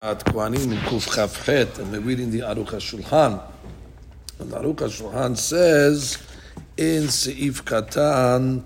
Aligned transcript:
at 0.00 0.24
Kohanim 0.26 0.70
in 0.70 0.78
Kuf 0.78 1.08
Chavchet, 1.08 1.80
and 1.80 1.90
we're 1.90 1.98
reading 1.98 2.30
the 2.30 2.38
Aruch 2.38 2.68
HaShulchan. 2.68 3.42
And 4.38 4.48
the 4.48 4.60
Aruch 4.60 4.76
HaShulchan 4.76 5.36
says 5.36 6.18
in 6.76 7.02
Seif 7.08 7.64
Katan 7.64 8.62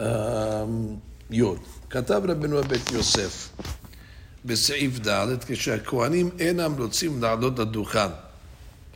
um, 0.00 1.02
Yod, 1.28 1.60
כתב 1.90 2.22
רבנו 2.28 2.62
בית 2.62 2.90
יוסף 2.92 3.48
בסעיף 4.44 4.98
ד' 5.06 5.44
כשהכהנים 5.46 6.30
אינם 6.38 6.74
רוצים 6.78 7.22
לעלות 7.22 7.58
לדוכן. 7.58 8.08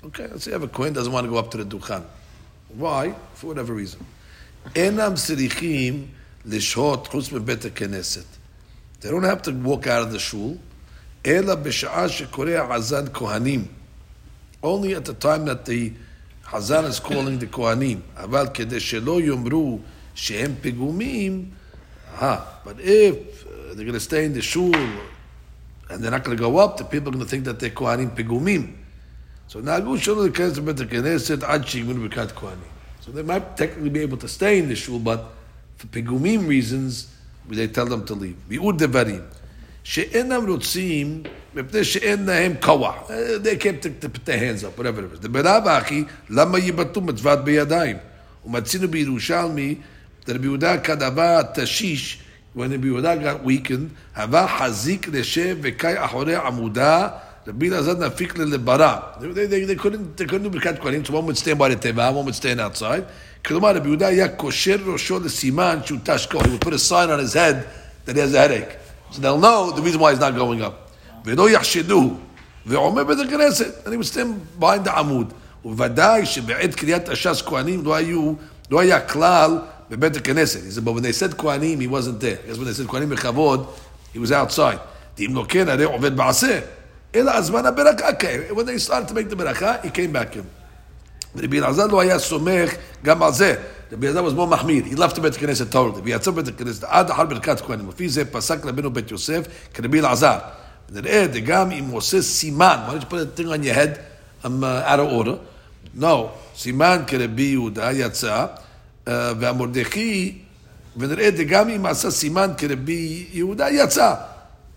Okay, 0.02 0.28
let's 0.32 0.44
say 0.44 0.52
you 0.52 0.54
have 0.54 0.62
a 0.62 0.68
Kohen 0.68 0.94
doesn't 0.94 1.12
want 1.12 1.26
to 1.26 1.30
go 1.30 1.36
up 1.36 1.50
to 1.50 1.58
the 1.58 1.64
דוכן. 1.64 2.00
Why? 2.78 3.12
For 3.34 3.48
whatever 3.48 3.74
reason. 3.74 3.98
אינם 4.76 5.14
צריכים 5.14 6.06
לשהות 6.46 7.06
חוץ 7.06 7.32
מבית 7.32 7.64
הכנסת. 7.64 8.24
They 9.02 9.10
don't 9.10 9.24
have 9.24 9.42
to 9.42 9.50
walk 9.50 9.86
out 9.86 10.06
of 10.06 10.12
the 10.12 10.18
shul. 10.18 10.56
אלא 11.25 11.55
בשעה 11.55 12.09
שקורא 12.09 12.51
חזן 12.75 13.05
כהנים. 13.13 13.65
Only 14.63 14.93
at 14.95 15.05
the 15.05 15.23
time 15.23 15.45
that 15.45 15.65
the 15.65 15.91
חזן 16.51 16.85
is 16.85 16.99
calling 16.99 17.39
the 17.39 17.47
כהנים. 17.51 17.99
אבל 18.17 18.47
כדי 18.53 18.79
שלא 18.79 19.21
יאמרו 19.21 19.79
שהם 20.15 20.53
פיגומים, 20.61 21.45
ah, 22.19 22.37
but 22.65 22.79
if 22.79 23.45
uh, 23.45 23.73
they're 23.73 23.85
going 23.85 23.93
to 23.93 23.99
stay 23.99 24.25
in 24.25 24.33
the 24.33 24.41
shul 24.41 24.75
and 25.89 26.03
they're 26.03 26.11
not 26.11 26.23
going 26.23 26.37
to 26.37 26.43
go 26.43 26.57
up, 26.57 26.77
the 26.77 26.83
people 26.83 27.09
are 27.09 27.11
going 27.11 27.23
to 27.23 27.29
think 27.29 27.45
that 27.45 27.59
they're 27.59 27.69
כהנים 27.69 28.09
פיגומים. 28.15 28.75
So 29.49 29.59
נהגו 29.59 29.97
שלא 29.97 30.23
להיכנס 30.23 30.57
לבית 30.57 30.79
הכנסת 30.79 31.43
עד 31.43 31.67
שיגמרו 31.67 32.09
ברכת 32.09 32.31
כהנים. 32.31 32.71
So 33.05 33.11
they 33.11 33.23
might 33.23 33.57
technically 33.57 33.89
be 33.89 33.99
able 33.99 34.17
to 34.17 34.27
stay 34.27 34.59
in 34.59 34.69
the 34.69 34.75
shul, 34.75 34.99
but 34.99 35.19
for 35.77 35.87
פיגומים 35.87 36.47
reasons, 36.47 37.07
they 37.49 37.67
tell 37.67 37.85
them 37.85 38.05
to 38.05 38.13
leave. 38.13 38.35
מיעוט 38.49 38.77
דברים. 38.77 39.21
שאינם 39.85 40.45
רוצים, 40.47 41.23
מפני 41.55 41.83
שאין 41.83 42.25
להם 42.25 42.53
כוח. 42.59 42.95
They 43.43 43.63
can't 43.63 44.05
put 44.05 44.25
their 44.25 44.39
hands 44.39 44.63
up, 44.63 44.79
whatever 44.79 44.99
it 44.99 45.17
is. 45.17 45.21
דבריו 45.21 45.61
אחי, 45.65 46.03
למה 46.29 46.59
יבטאו 46.59 47.01
מצוות 47.01 47.43
בידיים? 47.43 47.97
ומצינו 48.45 48.87
בירושלמי, 48.87 49.75
רבי 50.29 50.45
יהודה 50.45 50.77
כדבר 50.77 51.41
תשיש, 51.53 52.19
when 52.57 52.59
רבי 52.59 52.87
יהודה 52.87 53.13
got 53.13 53.47
weakened, 53.47 54.19
הווה 54.21 54.47
חזיק 54.59 55.07
לשב 55.13 55.57
וקי 55.61 55.87
אחורי 55.95 56.35
עמודה, 56.35 57.07
רבי 57.47 57.69
אלעזר 57.69 57.93
נפיק 57.93 58.37
ללברה. 58.37 58.99
They, 59.19 59.23
they, 59.23 59.77
they 59.77 59.83
couldn't, 59.83 60.21
they 60.21 60.25
couldn't 60.25 60.45
do 60.45 60.49
ברכת 60.49 60.79
כהנים, 60.79 61.01
so 61.05 61.09
one 61.09 61.25
would 61.25 61.37
stand 61.37 61.57
by 61.57 61.69
the 61.69 61.75
תיבה, 61.75 62.09
one 62.09 62.25
would 62.25 62.35
stand 62.35 62.59
outside. 62.59 63.03
כלומר, 63.45 63.75
רבי 63.75 63.87
יהודה 63.87 64.07
היה 64.07 64.27
קושר 64.27 64.77
ראשו 64.85 65.19
לסימן 65.19 65.79
שהוא 65.85 65.99
תשקו. 66.03 66.41
He 66.41 66.43
would 66.43 66.61
put 66.61 66.73
a 66.73 66.79
sign 66.79 67.09
on 67.09 67.19
his 67.19 67.33
head 67.33 67.55
that 68.05 68.15
he 68.15 68.19
has 68.19 68.33
a 68.33 68.39
headache. 68.39 68.81
So 69.11 69.21
they'll 69.21 69.37
know 69.37 69.71
the 69.71 69.81
reason 69.81 69.99
why 69.99 70.13
he's 70.13 70.19
not 70.19 70.35
going 70.35 70.61
up. 70.61 70.91
ולא 71.25 71.49
יחשדו, 71.49 72.13
ועומד 72.65 73.07
בית 73.07 73.19
הכנסת, 73.19 73.85
and 73.85 73.93
he 73.93 73.97
would 73.97 74.05
stand 74.05 74.61
behind 74.61 74.87
the 74.87 74.91
עמוד. 74.91 75.33
ובוודאי 75.65 76.25
שבעת 76.25 76.75
קריאת 76.75 77.09
הש"ס 77.09 77.41
כהנים 77.41 77.85
לא 77.85 77.95
היו, 77.95 78.33
לא 78.71 78.79
היה 78.79 78.99
כלל 78.99 79.59
בבית 79.89 80.15
הכנסת. 80.15 80.59
He 80.59 80.71
said, 80.71 80.85
but 80.85 80.91
when 80.91 81.03
they 81.03 81.11
said 81.11 81.37
כהנים, 81.37 81.79
he 81.79 81.87
wasn't 81.87 82.19
there. 82.19 82.39
I 82.45 82.49
guess 82.49 82.57
when 82.57 82.67
they 82.67 82.73
said 82.73 82.87
כהנים 82.87 83.09
בכבוד, 83.09 83.65
he 84.13 84.17
was 84.17 84.31
outside. 84.31 84.79
דאם 85.17 85.35
לא 85.35 85.45
כן, 85.49 85.69
הרי 85.69 85.83
עובד 85.83 86.17
בעשה. 86.17 86.59
אלא 87.15 87.31
הזמן 87.31 87.65
הברכה 87.65 88.13
קיים. 88.13 88.41
When 88.49 88.65
they 88.65 88.89
started 88.89 89.11
to 89.11 89.13
make 89.13 89.33
the 89.33 89.35
ברכה, 89.35 89.75
he 89.83 89.87
came 89.87 90.13
back 90.13 90.35
in. 90.35 90.61
ורבי 91.35 91.59
אלעזר 91.59 91.87
לא 91.87 92.01
היה 92.01 92.19
סומך 92.19 92.71
גם 93.03 93.23
על 93.23 93.33
זה. 93.33 93.55
רבי 93.91 94.07
אלעזר 94.07 94.27
was 94.27 94.31
more 94.31 94.49
מחמיר, 94.49 94.83
he 94.85 94.97
left 94.97 95.19
בית 95.19 95.33
הכנסת 95.35 95.75
totally, 95.75 95.99
ויצא 96.03 96.31
בית 96.31 96.47
הכנסת 96.47 96.83
עד 96.83 97.11
אחר 97.11 97.25
ברכת 97.25 97.61
כהנים. 97.61 97.89
לפי 97.89 98.09
זה 98.09 98.25
פסק 98.25 98.65
רבנו 98.65 98.91
בית 98.93 99.11
יוסף 99.11 99.41
כרבי 99.73 99.99
אלעזר. 99.99 100.37
ונראה 100.91 101.27
גם 101.45 101.71
אם 101.71 101.85
הוא 101.85 101.97
עושה 101.97 102.21
סימן, 102.21 102.77
why 102.87 102.91
don't 102.91 103.03
you 103.03 103.05
put 103.05 103.19
a 103.19 103.39
thing 103.39 103.47
on 103.47 103.63
your 103.63 103.73
head, 103.73 103.99
I'm 104.43 104.63
uh, 104.63 104.91
out 104.91 104.99
of 104.99 105.11
order. 105.19 105.37
No, 105.99 106.29
סימן 106.57 107.03
כרבי 107.07 107.43
יהודה 107.43 107.91
יצא, 107.91 108.45
uh, 109.05 109.09
והמרדכי, 109.39 110.37
ונראה 110.97 111.29
גם 111.31 111.69
אם 111.69 111.85
עשה 111.85 112.11
סימן 112.11 112.51
כרבי 112.57 113.25
יהודה 113.31 113.69
יצא. 113.69 114.13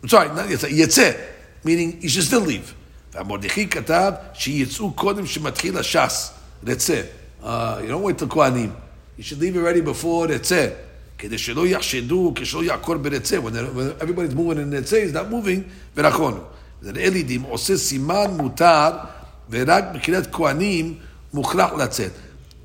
sorry, 0.06 0.10
not 0.10 0.50
יצא, 0.50 0.66
יצא, 0.66 1.10
meaning 1.64 2.02
he 2.02 2.08
should 2.08 2.30
still 2.30 2.46
leave. 2.46 2.72
והמרדכי 3.14 3.68
כתב 3.68 4.12
שיצאו 4.34 4.92
קודם 4.92 5.26
שמתחיל 5.26 5.78
הש"ס, 5.78 6.30
רצה. 6.66 7.00
Uh, 7.42 7.46
you 7.46 7.90
don't 7.90 8.02
wait 8.02 8.18
till 8.18 8.34
כהנים. 8.34 8.70
You 9.18 9.22
should 9.22 9.40
leave 9.40 9.56
already 9.56 9.80
before 9.80 10.28
רצה. 10.28 10.68
כדי 11.18 11.38
שלא 11.38 11.66
יחשדו, 11.66 12.32
כשלא 12.36 12.64
יעקור 12.64 12.96
ברצה. 12.96 13.38
When 13.38 14.02
everybody's 14.02 14.34
moving 14.34 14.58
in 14.58 14.76
רצה, 14.76 14.96
he's 15.04 15.14
not 15.14 15.32
moving, 15.32 15.60
ונכונו. 15.96 16.40
נראה 16.82 17.10
לי 17.10 17.22
דין 17.22 17.42
עושה 17.48 17.76
סימן 17.76 18.30
מותר, 18.36 18.90
ורק 19.50 19.84
בקריאת 19.94 20.26
כהנים 20.32 20.94
מוכרח 21.34 21.72
לצאת. 21.72 22.10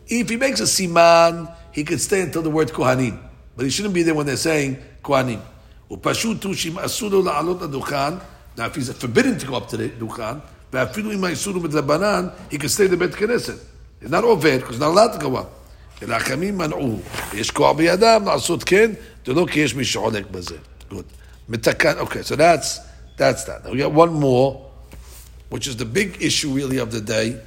If 0.08 0.30
he 0.30 0.38
makes 0.38 0.59
a 0.59 0.66
סימן, 0.66 1.46
he 1.74 1.84
could 1.84 2.02
stay 2.02 2.22
until 2.22 2.42
the 2.42 2.50
word 2.50 2.74
כהנים. 2.74 3.18
But 3.58 3.66
he 3.66 3.70
shouldn't 3.70 3.94
be 3.94 4.03
there 4.03 4.16
when 4.16 4.25
they're 4.25 4.46
saying 4.46 4.75
כהנים. 5.03 5.40
ופשוט 5.92 6.44
הוא 6.44 6.53
שאם 6.53 6.80
אסור 6.80 7.09
לו 7.09 7.24
לעלות 7.24 7.62
לדוכן, 7.62 8.14
now 8.58 8.62
if 8.62 8.75
he's 8.75 8.92
forbidden 9.03 9.40
to 9.40 9.46
go 9.46 9.56
up 9.56 9.70
to 9.70 9.78
the 9.78 10.00
דוכן, 10.00 10.38
ואפילו 10.74 11.12
אם 11.12 11.24
האיסור 11.24 11.53
הוא 11.53 11.64
מדרבנן, 11.64 12.28
he 12.52 12.56
can 12.56 12.70
stay 12.78 12.92
בבית 12.92 13.16
כנסת. 13.16 13.56
He's 14.03 14.09
not 14.09 14.24
עובד, 14.24 14.59
because 14.62 14.75
he's 14.75 14.80
not 14.80 14.94
allowed 14.94 15.20
to 15.20 15.24
go 15.24 15.36
up. 15.36 15.50
אלא 16.03 16.16
החכמים 16.16 16.58
מנעו, 16.58 17.00
ויש 17.31 17.52
כוח 17.52 17.78
בידם 17.78 18.24
לעשות 18.25 18.64
כן, 18.64 18.92
זה 19.25 19.34
לא 19.34 19.46
כי 19.52 19.59
יש 19.59 19.75
מי 19.75 19.86
שחולק 19.86 20.25
בזה. 20.31 20.56
Good. 20.92 20.96
מתקן, 21.50 22.00
okay, 22.00 22.24
so 22.24 22.36
that's, 22.36 22.80
that's 23.18 23.44
that. 23.44 23.66
Now 23.66 23.72
we 23.72 23.80
got 23.80 23.92
one 23.92 24.14
more, 24.14 24.66
which 25.50 25.68
is 25.68 25.75
the 25.75 25.86
big 25.86 26.22
issue 26.22 26.52
really 26.52 26.78
of 26.78 26.92
the 26.92 27.02
day. 27.02 27.40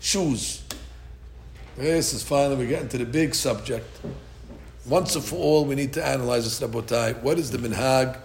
Shoes. 0.00 0.62
This 1.76 2.12
is 2.12 2.22
finally, 2.22 2.56
we're 2.56 2.68
getting 2.68 2.88
to 2.88 2.98
the 2.98 3.04
big 3.04 3.34
subject. 3.34 3.86
Once 4.86 5.14
and 5.16 5.24
for 5.24 5.36
all, 5.36 5.64
we 5.64 5.74
need 5.74 5.92
to 5.92 6.04
analyze 6.04 6.44
this, 6.44 6.60
Rabotai. 6.60 7.20
What 7.22 7.38
is 7.38 7.50
the 7.50 7.58
minhag, 7.58 8.18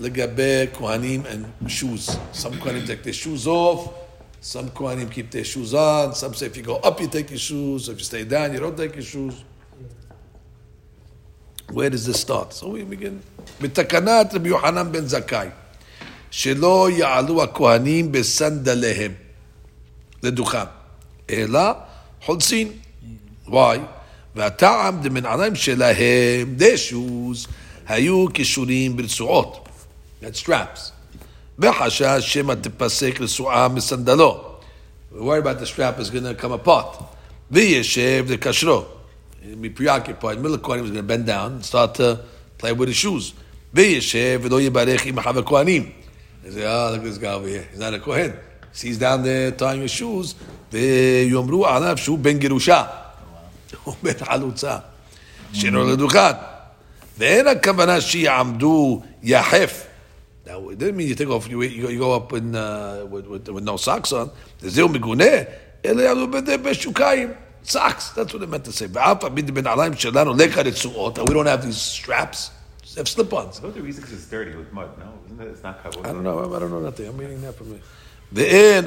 legabe, 0.00 0.68
kohanim, 0.68 1.24
and 1.26 1.70
shoes? 1.70 2.16
Some 2.32 2.54
kohanim 2.54 2.86
take 2.86 3.02
their 3.02 3.12
shoes 3.12 3.46
off, 3.46 3.92
some 4.40 4.70
kohanim 4.70 5.10
keep 5.10 5.30
their 5.30 5.44
shoes 5.44 5.72
on. 5.72 6.14
Some 6.14 6.34
say 6.34 6.46
if 6.46 6.56
you 6.56 6.62
go 6.62 6.76
up, 6.76 7.00
you 7.00 7.08
take 7.08 7.30
your 7.30 7.38
shoes. 7.38 7.88
If 7.88 7.98
you 7.98 8.04
stay 8.04 8.24
down, 8.24 8.52
you 8.52 8.60
don't 8.60 8.76
take 8.76 8.94
your 8.94 9.02
shoes. 9.02 9.42
Where 11.72 11.88
does 11.88 12.04
this 12.06 12.20
start? 12.20 12.52
So 12.52 12.68
we 12.68 12.84
begin. 12.84 13.22
בתקנת 13.60 14.34
רבי 14.34 14.48
יוחנן 14.48 14.92
בן 14.92 15.06
זכאי, 15.06 15.48
שלא 16.30 16.88
יעלו 16.90 17.42
הכהנים 17.42 18.12
בסנדליהם 18.12 19.12
לדוכן, 20.22 20.66
אלא 21.30 21.72
חולצין. 22.22 22.72
Why? 23.48 23.78
והטעם 24.34 25.02
דמנעליים 25.02 25.54
שלהם, 25.54 26.56
their 26.58 26.90
shoes, 26.90 27.48
היו 27.86 28.26
קשורים 28.34 28.96
ברצועות. 28.96 29.68
That's 30.22 30.38
straps. 30.38 30.92
וחשש 31.58 32.20
שמא 32.20 32.54
תפסק 32.54 33.20
רצועה 33.20 33.68
מסנדלו. 33.68 34.40
We're 35.12 35.22
worried 35.22 35.46
about 35.46 35.60
the 35.60 35.66
strap 35.66 36.00
is 36.00 36.10
going 36.10 36.24
to 36.24 36.34
come 36.34 36.52
apart. 36.52 37.02
וישב 37.50 38.24
לקשרו. 38.28 38.84
He'll 39.42 39.56
be 39.56 39.70
preoccupied. 39.70 40.40
Middle 40.40 40.56
was 40.56 40.90
going 40.90 40.94
to 40.94 41.02
bend 41.02 41.26
down 41.26 41.52
and 41.52 41.64
start 41.64 41.94
to 41.94 42.18
play 42.58 42.72
with 42.72 42.88
his 42.88 42.96
shoes. 42.96 43.32
וישב 43.74 44.40
ולא 44.42 44.60
יברך 44.60 45.06
עם 45.06 45.18
החבר 45.18 45.42
כהנים. 45.42 45.90
He 46.44 46.50
say, 46.50 46.64
oh, 46.64 46.90
look 46.92 47.00
at 47.00 47.04
this 47.04 47.18
guy 47.18 47.32
over 47.32 47.48
here. 47.48 47.66
He's 47.70 47.78
not 47.78 47.94
a 47.94 47.98
Kohen. 47.98 48.34
He's 48.82 48.98
down 48.98 49.22
there 49.22 49.50
tying 49.52 49.80
his 49.80 49.90
shoes, 49.90 50.34
ויאמרו 50.72 51.66
עליו 51.66 51.96
שהוא 51.98 52.18
בן 52.18 52.38
גירושה. 52.38 52.84
הוא 53.84 53.94
בן 54.02 54.24
חלוצה. 54.24 54.76
שלא 55.52 55.92
לדוכן. 55.92 56.32
ואין 57.18 57.46
הכוונה 57.46 58.00
שיעמדו 58.00 59.02
יחף. 59.22 59.86
Now, 60.49 60.67
it 60.69 60.79
didn't 60.79 60.97
mean 60.97 61.07
you 61.07 61.13
take 61.13 61.29
off, 61.29 61.47
you, 61.47 61.61
you, 61.61 61.83
go, 61.83 61.89
you 61.89 61.99
go 61.99 62.11
up 62.11 62.33
in, 62.33 62.55
uh, 62.55 63.05
with, 63.07 63.27
with, 63.27 63.47
with, 63.49 63.63
no 63.63 63.77
socks 63.77 64.11
on. 64.11 64.31
Socks, 67.61 68.09
that's 68.09 68.33
what 68.33 68.41
it 68.41 68.49
meant 68.49 68.65
to 68.65 68.71
say. 68.71 68.87
We 68.87 68.93
don't 68.93 69.05
have 71.45 71.63
these 71.63 71.77
straps. 71.77 72.49
Just 72.81 72.97
have 72.97 73.07
slip-ons. 73.07 73.59
I 73.59 73.61
thought 73.61 73.75
the 73.75 73.81
reason 73.83 74.03
is 74.05 74.25
dirty 74.25 74.55
with 74.55 74.73
mud. 74.73 74.89
No, 74.97 75.13
isn't 75.27 75.39
it? 75.39 75.51
It's 75.51 75.61
not 75.61 75.83
covered. 75.83 76.03
I 76.03 76.13
don't 76.13 76.23
know. 76.23 76.39
I 76.55 76.57
don't 76.57 76.71
know 76.71 76.79
nothing. 76.79 77.07
I'm 77.07 77.17
reading 77.17 77.41
that 77.41 77.53
from 77.53 77.73
me. 77.73 77.79
ואין 78.33 78.85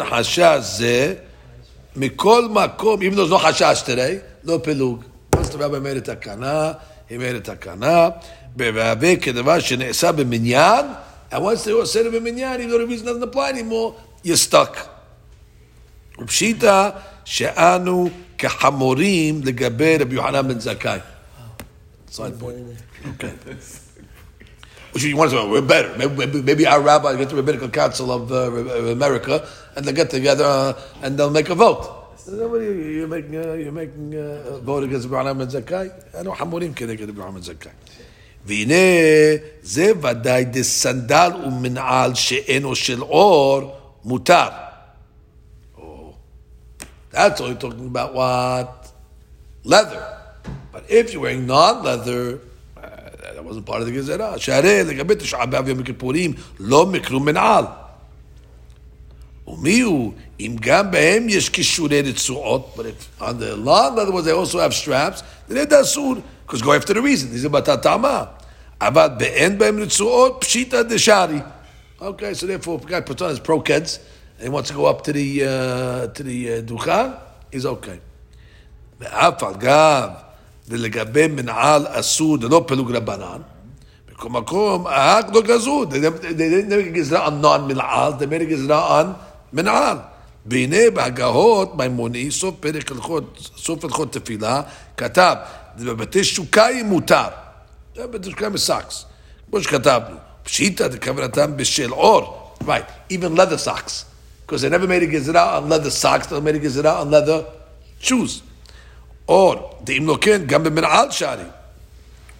mikol 1.94 2.48
makom 2.48 3.02
even 3.04 3.16
though 3.16 3.26
there's 3.26 3.30
no 3.30 3.38
חשש 3.38 3.84
today, 3.84 4.20
no 4.42 4.58
pelug. 4.58 5.04
אז 5.32 5.50
the 5.50 5.58
rabbi 5.58 5.78
made 5.78 5.96
a 5.96 6.00
תקנה, 6.00 6.72
he 7.08 7.18
made 7.18 7.36
a 7.36 7.40
תקנה, 7.40 8.08
והווה 8.56 9.16
כדבר 9.16 9.60
שנעשה 9.60 10.12
במניין, 10.12 10.86
and 11.32 11.42
once 11.42 11.64
they 11.64 11.72
were 11.72 11.86
said 11.86 12.04
oh, 12.04 12.08
of 12.08 12.14
a 12.14 12.20
minyan, 12.20 12.60
even 12.60 12.70
though 12.70 12.78
the 12.78 12.86
reason 12.86 13.06
doesn't 13.06 13.22
apply 13.22 13.48
anymore, 13.48 13.96
you're 14.22 14.36
stuck. 14.36 14.76
Rabshita 16.18 17.02
she'anu 17.24 18.10
kehamorim 18.36 19.42
legaber 19.42 20.00
Rabbi 20.00 20.14
Yohanan 20.14 20.48
ben 20.48 20.58
Zakkai. 20.58 21.02
Side 22.10 22.38
point. 22.38 22.76
Okay. 23.14 23.32
Which 24.92 25.04
you 25.04 25.16
want 25.16 25.30
to 25.30 25.38
say, 25.38 25.48
we're 25.48 25.62
better. 25.62 25.96
Maybe, 25.96 26.42
maybe 26.42 26.66
our 26.66 26.82
rabbi 26.82 27.16
get 27.16 27.30
the 27.30 27.36
rabbinical 27.36 27.70
council 27.70 28.12
of 28.12 28.30
uh, 28.30 28.90
America, 28.92 29.48
and 29.74 29.86
they'll 29.86 29.94
get 29.94 30.10
together 30.10 30.44
uh, 30.44 30.78
and 31.02 31.18
they'll 31.18 31.30
make 31.30 31.48
a 31.48 31.54
vote. 31.54 32.02
You're 32.26 33.08
making, 33.08 33.36
uh, 33.36 33.52
you're 33.54 33.72
making 33.72 34.14
uh, 34.14 34.52
a 34.52 34.60
vote 34.60 34.84
against 34.84 35.06
Abraham 35.06 35.40
and 35.40 35.50
Zakkai? 35.50 36.14
I 36.14 36.22
know 36.22 36.32
Hamurim 36.32 36.76
can 36.76 36.94
get 36.94 37.08
Abraham 37.08 37.36
and 37.36 37.44
Zakkai. 37.44 37.72
והנה 38.45 38.73
זה 39.63 39.91
ודאי 40.01 40.45
דסנדל 40.45 41.31
ומנעל 41.47 42.15
שאינו 42.15 42.75
של 42.75 43.01
אור 43.01 43.75
מותר. 44.03 44.47
Oh, 45.77 45.81
That's 47.11 47.41
only 47.41 47.55
talking 47.55 47.87
about 47.87 48.13
what? 48.13 48.91
Leather. 49.63 50.03
But 50.71 50.83
if 50.89 51.11
you're 51.11 51.23
wearing 51.23 51.45
non-leather, 51.45 52.39
uh, 52.77 52.81
that 53.35 53.43
wasn't 53.43 53.65
part 53.65 53.81
of 53.81 53.87
the 53.87 53.91
גזירה. 53.91 54.37
שהרי 54.37 54.83
לגבי 54.83 55.15
תשעה 55.15 55.45
באב 55.45 55.67
יום 55.67 55.79
הכיפורים 55.79 56.33
לא 56.59 56.85
מקרו 56.85 57.19
מנעל. 57.19 57.65
ומי 59.47 59.79
הוא? 59.79 60.13
אם 60.39 60.55
גם 60.59 60.91
בהם 60.91 61.29
יש 61.29 61.49
כישורי 61.49 62.01
רצועות, 62.01 62.73
but 62.77 62.79
if 62.81 63.21
on 63.21 63.39
the 63.39 63.55
long, 63.55 63.93
in 63.93 63.99
other 63.99 64.11
words, 64.11 64.25
they 64.25 64.31
also 64.31 64.59
have 64.59 64.73
straps, 64.73 65.23
then 65.47 65.57
it 65.57 65.69
does 65.69 65.93
soon, 65.93 66.21
Because 66.52 66.66
go 66.66 66.74
after 66.74 66.92
the 66.92 67.00
reason. 67.00 67.30
These 67.30 67.46
are 67.46 67.48
batatama. 67.48 68.28
About 68.78 69.18
be'en 69.18 69.56
be'em 69.56 69.78
ritzuot 69.78 70.42
pshita 70.42 70.84
deshari. 70.84 71.42
Okay, 71.98 72.34
so 72.34 72.46
therefore, 72.46 72.78
if 72.78 72.84
a 72.84 72.88
guy 72.88 73.00
puts 73.00 73.22
on 73.22 73.30
his 73.30 73.40
Pro-Keds 73.40 74.00
and 74.36 74.42
he 74.42 74.48
wants 74.50 74.68
to 74.68 74.76
go 74.76 74.84
up 74.84 75.02
to 75.04 75.14
the 75.14 75.44
uh, 75.44 76.06
to 76.08 76.22
the 76.22 76.52
uh, 76.52 76.60
dukhan, 76.60 77.18
he's 77.50 77.64
okay. 77.64 78.00
ואף 79.00 79.42
אגב, 79.42 80.10
ולגבי 80.68 81.26
מנעל 81.26 81.86
אסור, 81.88 82.38
זה 82.40 82.48
לא 82.48 82.64
פילוג 82.66 82.92
רבנן. 82.96 83.42
בכל 84.12 84.28
מקום, 84.28 84.86
ההג 84.86 85.34
לא 85.34 85.42
גזרו. 85.42 85.84
They 85.84 86.00
didn't 86.00 86.68
make 86.68 86.86
a 86.86 86.90
גזרה 86.92 87.26
on 87.28 87.40
non-מנעל, 87.40 88.12
they 88.18 88.26
made 88.26 88.42
a 88.42 88.44
גזרה 88.44 89.00
on 89.00 89.06
מנעל. 89.52 89.96
והנה 90.46 90.90
בהגהות 90.94 91.76
מימוני, 91.76 92.30
סוף 92.30 92.54
פרק 92.60 92.90
הלכות, 92.90 93.50
סוף 93.56 93.84
הלכות 93.84 94.12
תפילה, 94.12 94.62
כתב 94.96 95.36
בבתי 95.76 96.24
שוקיים 96.24 96.86
מותר. 96.86 97.28
זה 97.96 98.06
בבתי 98.06 98.30
שוקיים 98.30 98.52
בסאקס. 98.52 99.04
כמו 99.50 99.62
שכתבנו, 99.62 100.16
פשיטא 100.42 100.88
דכוונתם 100.88 101.56
בשל 101.56 101.92
אור. 101.92 102.38
Right, 102.64 103.10
even 103.10 103.36
leather 103.36 103.58
socks. 103.58 104.04
Because 104.46 104.62
they 104.62 104.68
never 104.68 104.86
made 104.86 105.02
a 105.02 105.06
גזרה 105.06 105.58
on 105.58 105.68
leather 105.68 105.90
socks, 105.90 106.26
they 106.26 106.40
made 106.40 106.54
a 106.54 106.58
גזרה 106.58 107.02
on 107.02 107.10
leather 107.10 107.42
shoes. 108.00 108.40
אור, 109.28 109.78
דאם 109.84 110.06
לא 110.06 110.18
כן, 110.20 110.42
גם 110.46 110.64
במנעל 110.64 111.10
שערי. 111.10 111.44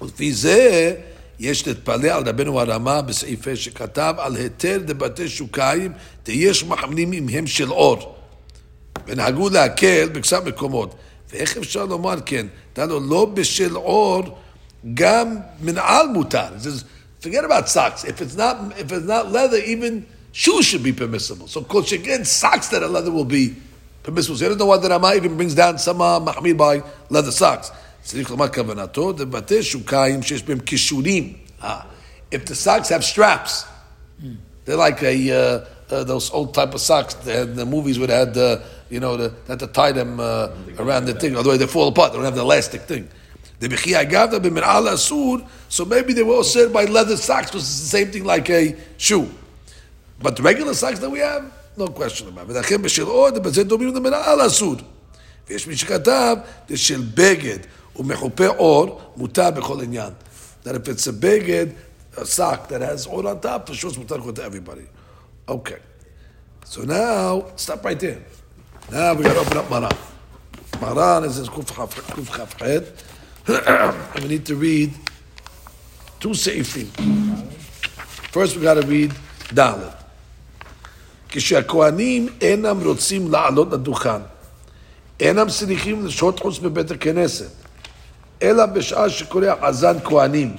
ולפי 0.02 0.32
זה 0.32 0.94
יש 1.38 1.66
להתפלא 1.66 2.08
על 2.08 2.28
רבנו 2.28 2.60
הרמה 2.60 3.02
בסעיפי 3.02 3.56
שכתב 3.56 4.14
על 4.18 4.36
היתר 4.36 4.78
דבתי 4.84 5.28
שוקיים, 5.28 5.92
תהיש 6.22 6.64
מחמנים 6.64 7.12
אם 7.12 7.28
הם 7.28 7.46
של 7.46 7.72
אור. 7.72 8.16
ונהגו 9.06 9.48
להקל 9.48 10.08
בקצת 10.08 10.44
מקומות. 10.44 10.94
ואיך 11.31 11.57
אפשר 11.57 11.85
לומר 11.85 12.15
כן? 12.25 12.47
דנו 12.75 12.99
לא 12.99 13.25
בשל 13.25 13.75
אור, 13.77 14.23
גם 14.93 15.37
מנעל 15.61 16.07
מותר. 16.07 16.47
It 16.57 16.63
says, 16.63 16.83
forget 17.19 17.43
about 17.43 17.69
socks. 17.69 18.03
If 18.03 18.21
it's 18.21 18.35
not, 18.35 18.55
if 18.79 18.91
it's 18.91 19.07
not 19.07 19.31
leather, 19.31 19.57
even 19.57 20.05
shoes 20.31 20.65
should 20.65 20.83
be 20.83 20.93
permissible. 20.93 21.47
So, 21.47 21.61
kol 21.61 21.81
sheken, 21.81 22.25
socks 22.25 22.67
that 22.69 22.83
are 22.83 22.87
leather 22.87 23.11
will 23.11 23.25
be 23.25 23.55
permissible. 24.03 24.37
So, 24.37 24.45
I 24.45 24.49
don't 24.49 24.59
know 24.59 24.67
why 24.67 24.77
the 24.77 24.89
Rama 24.89 25.13
even 25.15 25.35
brings 25.35 25.55
down 25.55 25.77
some 25.79 26.01
uh, 26.01 26.19
מחמיר 26.19 26.55
by 26.57 26.81
leather 27.09 27.31
socks. 27.31 27.71
צריך 28.03 28.29
לומר 28.29 28.47
כוונתו, 28.47 29.11
דבתי 29.11 29.63
שוקיים 29.63 30.23
שיש 30.23 30.43
בהם 30.43 30.59
קישורים. 30.59 31.33
Ah, 31.61 31.65
If 32.31 32.45
the 32.45 32.55
socks 32.55 32.89
have 32.89 33.03
straps, 33.03 33.65
they're 34.65 34.77
like 34.77 35.01
a, 35.03 35.31
uh, 35.31 35.65
uh, 35.93 36.03
those 36.03 36.29
old 36.31 36.53
type 36.53 36.73
of 36.73 36.81
socks 36.81 37.13
that 37.15 37.35
had 37.35 37.55
the 37.55 37.65
movies 37.65 37.99
would 37.99 38.09
have 38.09 38.33
the, 38.33 38.61
you 38.91 38.99
know, 38.99 39.17
the, 39.17 39.33
that 39.45 39.59
to 39.59 39.67
tie 39.67 39.91
them 39.91 40.19
uh, 40.19 40.49
around 40.79 41.05
the 41.05 41.13
thing, 41.13 41.35
otherwise 41.35 41.59
they 41.59 41.67
fall 41.67 41.87
apart. 41.87 42.11
They 42.11 42.17
don't 42.17 42.25
have 42.25 42.35
the 42.35 42.41
elastic 42.41 42.81
thing. 42.81 43.09
The 43.59 43.67
b'chi 43.69 43.93
agavda 43.93 44.39
b'mir'al 44.39 44.87
asur, 44.91 45.47
so 45.69 45.85
maybe 45.85 46.13
they 46.13 46.23
were 46.23 46.35
all 46.35 46.43
said 46.43 46.71
by 46.71 46.85
leather 46.85 47.17
socks, 47.17 47.47
because 47.47 47.63
it's 47.63 47.81
the 47.81 47.97
same 47.97 48.11
thing 48.11 48.23
like 48.23 48.49
a 48.49 48.75
shoe. 48.97 49.29
But 50.21 50.35
the 50.35 50.43
regular 50.43 50.73
socks 50.73 50.99
that 50.99 51.09
we 51.09 51.19
have, 51.19 51.51
no 51.75 51.87
question 51.87 52.27
about 52.27 52.49
it. 52.49 52.53
ולכן 52.53 52.81
בשל 52.81 53.03
עוד, 53.03 53.43
בזה 53.43 53.63
דומים 53.63 53.95
למנהל 53.95 54.47
אסור. 54.47 54.75
ויש 55.49 55.67
מי 55.67 55.77
שכתב, 55.77 56.37
זה 56.69 56.77
של 56.77 57.01
בגד 57.13 57.59
ומחופה 57.95 58.47
אור, 58.47 59.01
מותר 59.17 59.51
בכל 59.51 59.81
עניין. 59.81 60.13
That 60.63 60.75
if 60.75 60.87
it's 60.87 61.07
a 61.07 61.13
beged, 61.13 61.75
a 62.17 62.25
sock 62.25 62.67
that 62.69 62.81
has 62.81 63.07
oil 63.07 63.27
on 63.27 63.39
top, 63.39 63.67
for 63.67 63.73
sure 63.73 63.89
it's 63.89 63.99
mutar 63.99 64.35
to 64.35 64.43
everybody. 64.43 64.87
Okay. 65.47 65.77
So 66.65 66.81
now, 66.81 67.45
stop 67.55 67.85
right 67.85 67.99
there. 67.99 68.19
To 68.90 69.38
open 69.38 69.56
up 69.58 69.70
Maran. 69.70 69.90
Maran 70.80 71.24
is 71.24 71.38
in 71.38 71.46
Kuf 71.46 71.74
Chaf 71.74 72.58
Ched. 72.58 72.86
And 74.14 74.22
we 74.22 74.28
need 74.28 74.46
to 74.46 74.54
read 74.56 74.92
two 76.20 76.30
seifim. 76.30 76.88
First 78.32 78.56
we 78.56 78.62
got 78.62 78.74
to 78.74 78.86
read 78.86 79.12
Dalet. 79.54 79.94
כשהכהנים 81.28 82.28
אינם 82.40 82.80
רוצים 82.84 83.30
לעלות 83.30 83.72
לדוכן, 83.72 84.20
אינם 85.20 85.48
צריכים 85.48 86.06
לשהות 86.06 86.40
חוץ 86.40 86.60
מבית 86.60 86.90
הכנסת, 86.90 87.50
אלא 88.42 88.66
בשעה 88.66 89.10
שקורא 89.10 89.46
חזן 89.62 89.96
כהנים. 90.04 90.56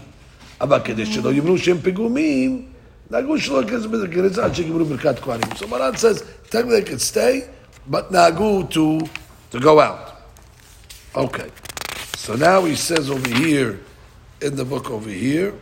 אבל 0.62 0.80
כדי 0.84 1.06
שלא 1.06 1.34
יאמרו 1.34 1.58
שהם 1.58 1.78
פיגומים, 1.82 2.66
נהגו 3.12 3.40
שלא 3.40 3.62
להיכנס 3.62 3.84
לבית 3.84 4.10
הכנסת 4.12 4.38
עד 4.38 4.56
שיגמרו 4.56 4.86
ברכת 4.86 5.20
כהנים. 5.20 5.48
So 5.56 5.68
Maran 5.68 5.96
says, 5.98 6.24
technically 6.50 6.82
they 6.82 6.90
could 6.90 7.02
stay, 7.02 7.44
but 7.88 8.12
nagu 8.12 8.70
to 8.72 9.02
to 9.52 9.60
go 9.60 9.80
out. 9.80 10.22
Okay, 11.16 11.50
so 12.16 12.36
now 12.36 12.64
he 12.64 12.76
says 12.76 13.10
over 13.10 13.30
here 13.30 13.80
in 14.42 14.56
the 14.56 14.66
book 14.66 14.90
over 14.90 15.10
here, 15.10 15.54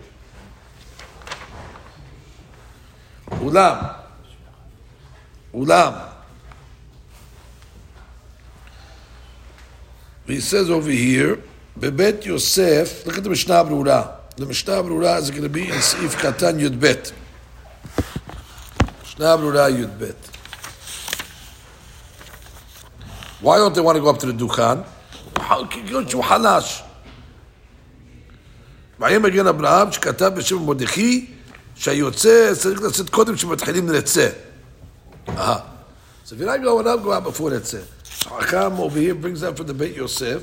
ulam, 3.31 3.95
ulam. 5.53 6.07
He 10.27 10.39
says 10.39 10.69
over 10.69 10.89
here, 10.89 11.43
Bebet 11.77 12.25
Yosef. 12.25 13.05
Look 13.05 13.17
at 13.17 13.23
the 13.23 13.29
Mishnah 13.29 13.65
Brura. 13.65 14.15
The 14.37 14.45
Mishnah 14.45 14.83
Brura 14.83 15.19
is 15.19 15.29
going 15.29 15.43
to 15.43 15.49
be 15.49 15.63
in 15.63 15.75
Seif 15.75 16.15
Katan 16.15 16.57
yudbet. 16.57 17.11
Mishnah 19.01 19.37
Brura 19.37 19.69
Yud 19.69 19.99
Bet. 19.99 20.30
Why 23.41 23.57
don't 23.57 23.73
they 23.73 23.81
want 23.81 23.95
to 23.97 24.01
go 24.01 24.09
up 24.09 24.19
to 24.19 24.27
the 24.27 24.33
דוכן? 24.33 24.77
כי 25.69 25.79
שהוא 26.07 26.23
חלש. 26.23 26.83
ויהיה 28.99 29.19
מגן 29.19 29.47
אברהם 29.47 29.91
שכתב 29.91 30.31
בשם 30.35 30.65
מרדכי 30.65 31.25
שהיוצא 31.75 32.53
צריך 32.55 32.81
לצאת 32.81 33.09
קודם 33.09 33.37
שמתחילים 33.37 33.89
לצא. 33.89 34.29
Uh-huh. 35.27 35.31
So 36.25 36.35
if 36.35 36.39
you're 36.39 36.45
not 36.45 36.61
going 36.61 36.87
up, 36.87 37.03
go 37.03 37.11
out 37.11 37.23
before 37.23 37.49
לצא. 37.49 37.77
Hakam 38.25 38.79
over 38.79 38.99
here 38.99 39.15
brings 39.15 39.43
up 39.43 39.57
from 39.57 39.67
the 39.67 39.73
בית 39.73 39.97
יוסף, 39.97 40.41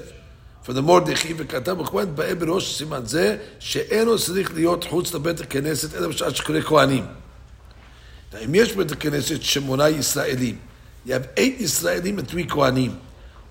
from 0.67 0.73
the 0.73 0.81
מרדכי, 0.81 1.35
וכתב 1.37 1.81
וכהן 1.81 2.15
באה 2.15 2.35
בראש 2.35 2.79
סימן 2.79 3.07
זה, 3.07 3.37
שאינו 3.59 4.19
צריך 4.19 4.55
להיות 4.55 4.85
חוץ 4.85 5.15
לבית 5.15 5.41
הכנסת 5.41 5.95
אלא 5.95 6.09
בשעה 6.09 6.35
שקורא 6.35 6.61
כהנים. 6.61 7.07
אם 8.45 8.55
יש 8.55 8.73
בית 8.73 8.93
הכנסת 8.93 9.43
שמונה 9.43 9.89
ישראלים, 9.89 10.57
you 11.06 11.14
have 11.14 11.28
eight 11.38 11.60
ישראלים 11.60 12.20
and 12.20 12.28
three 12.28 12.48
כהנים, 12.50 12.92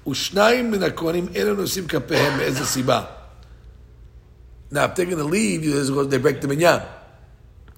ושניים 0.08 0.70
מן 0.70 0.82
הכהנים 0.82 1.26
אינם 1.34 1.56
נושאים 1.56 1.86
כפיהם 1.86 2.36
מאיזה 2.36 2.66
סיבה. 2.66 3.04
Now, 4.70 4.84
if 4.84 4.94
they're 4.94 5.04
going 5.04 5.18
to 5.18 5.24
leave, 5.24 5.62
they 6.10 6.16
break 6.16 6.40
the 6.40 6.48
minyan. 6.48 6.80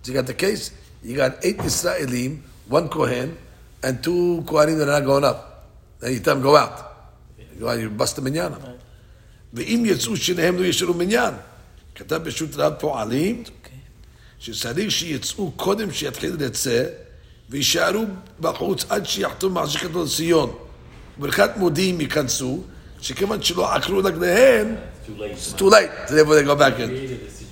So 0.03 0.13
you 0.13 0.15
got 0.15 0.27
the 0.27 0.35
case, 0.35 0.71
you 1.03 1.17
got 1.17 1.45
eight 1.45 1.59
Israelim, 1.59 2.41
one 2.69 2.89
Kohen, 2.89 3.37
and 3.83 4.01
two 4.03 4.45
Kohanim 4.47 4.79
that 4.79 4.89
are 4.89 5.01
not 5.01 5.05
going 5.05 5.25
up. 5.25 5.69
Then 5.99 6.13
you 6.13 6.21
tell 6.21 6.35
them 6.35 6.43
go 6.45 6.57
out. 6.57 6.77
You 7.37 7.61
go 7.61 7.69
out, 7.69 7.81
you 7.81 7.91
bust 7.91 8.17
the 8.17 8.23
minyan. 8.23 8.55
ואם 9.57 9.83
יצאו 9.87 10.17
שניהם 10.17 10.57
לא 10.57 10.65
ישארו 10.65 10.95
מניין. 10.95 11.35
כתב 11.95 12.17
בשו"ת 12.17 12.57
רב 12.57 12.75
פועלים, 12.79 13.43
שצריך 14.39 14.91
שיצאו 14.91 15.53
קודם 15.57 15.93
שיתחיל 15.93 16.37
לצא, 16.39 16.85
ויישארו 17.51 18.05
בחוץ 18.41 18.85
עד 18.89 19.07
שיחתום 19.07 19.59
מחזיקתו 19.59 20.05
לציון. 20.05 20.53
ברכת 21.19 21.51
מודיעים 21.57 22.01
ייכנסו, 22.01 22.61
שכיוון 23.01 23.43
שלא 23.43 23.75
עקרו 23.75 23.99
רגליהם, 24.05 24.75
it's 25.07 25.53
too 25.53 25.71
late. 25.71 25.91
So 26.09 26.15
therefore 26.15 26.35
they 26.35 26.43
go 26.43 26.57
back 26.57 26.79
in. 26.79 26.91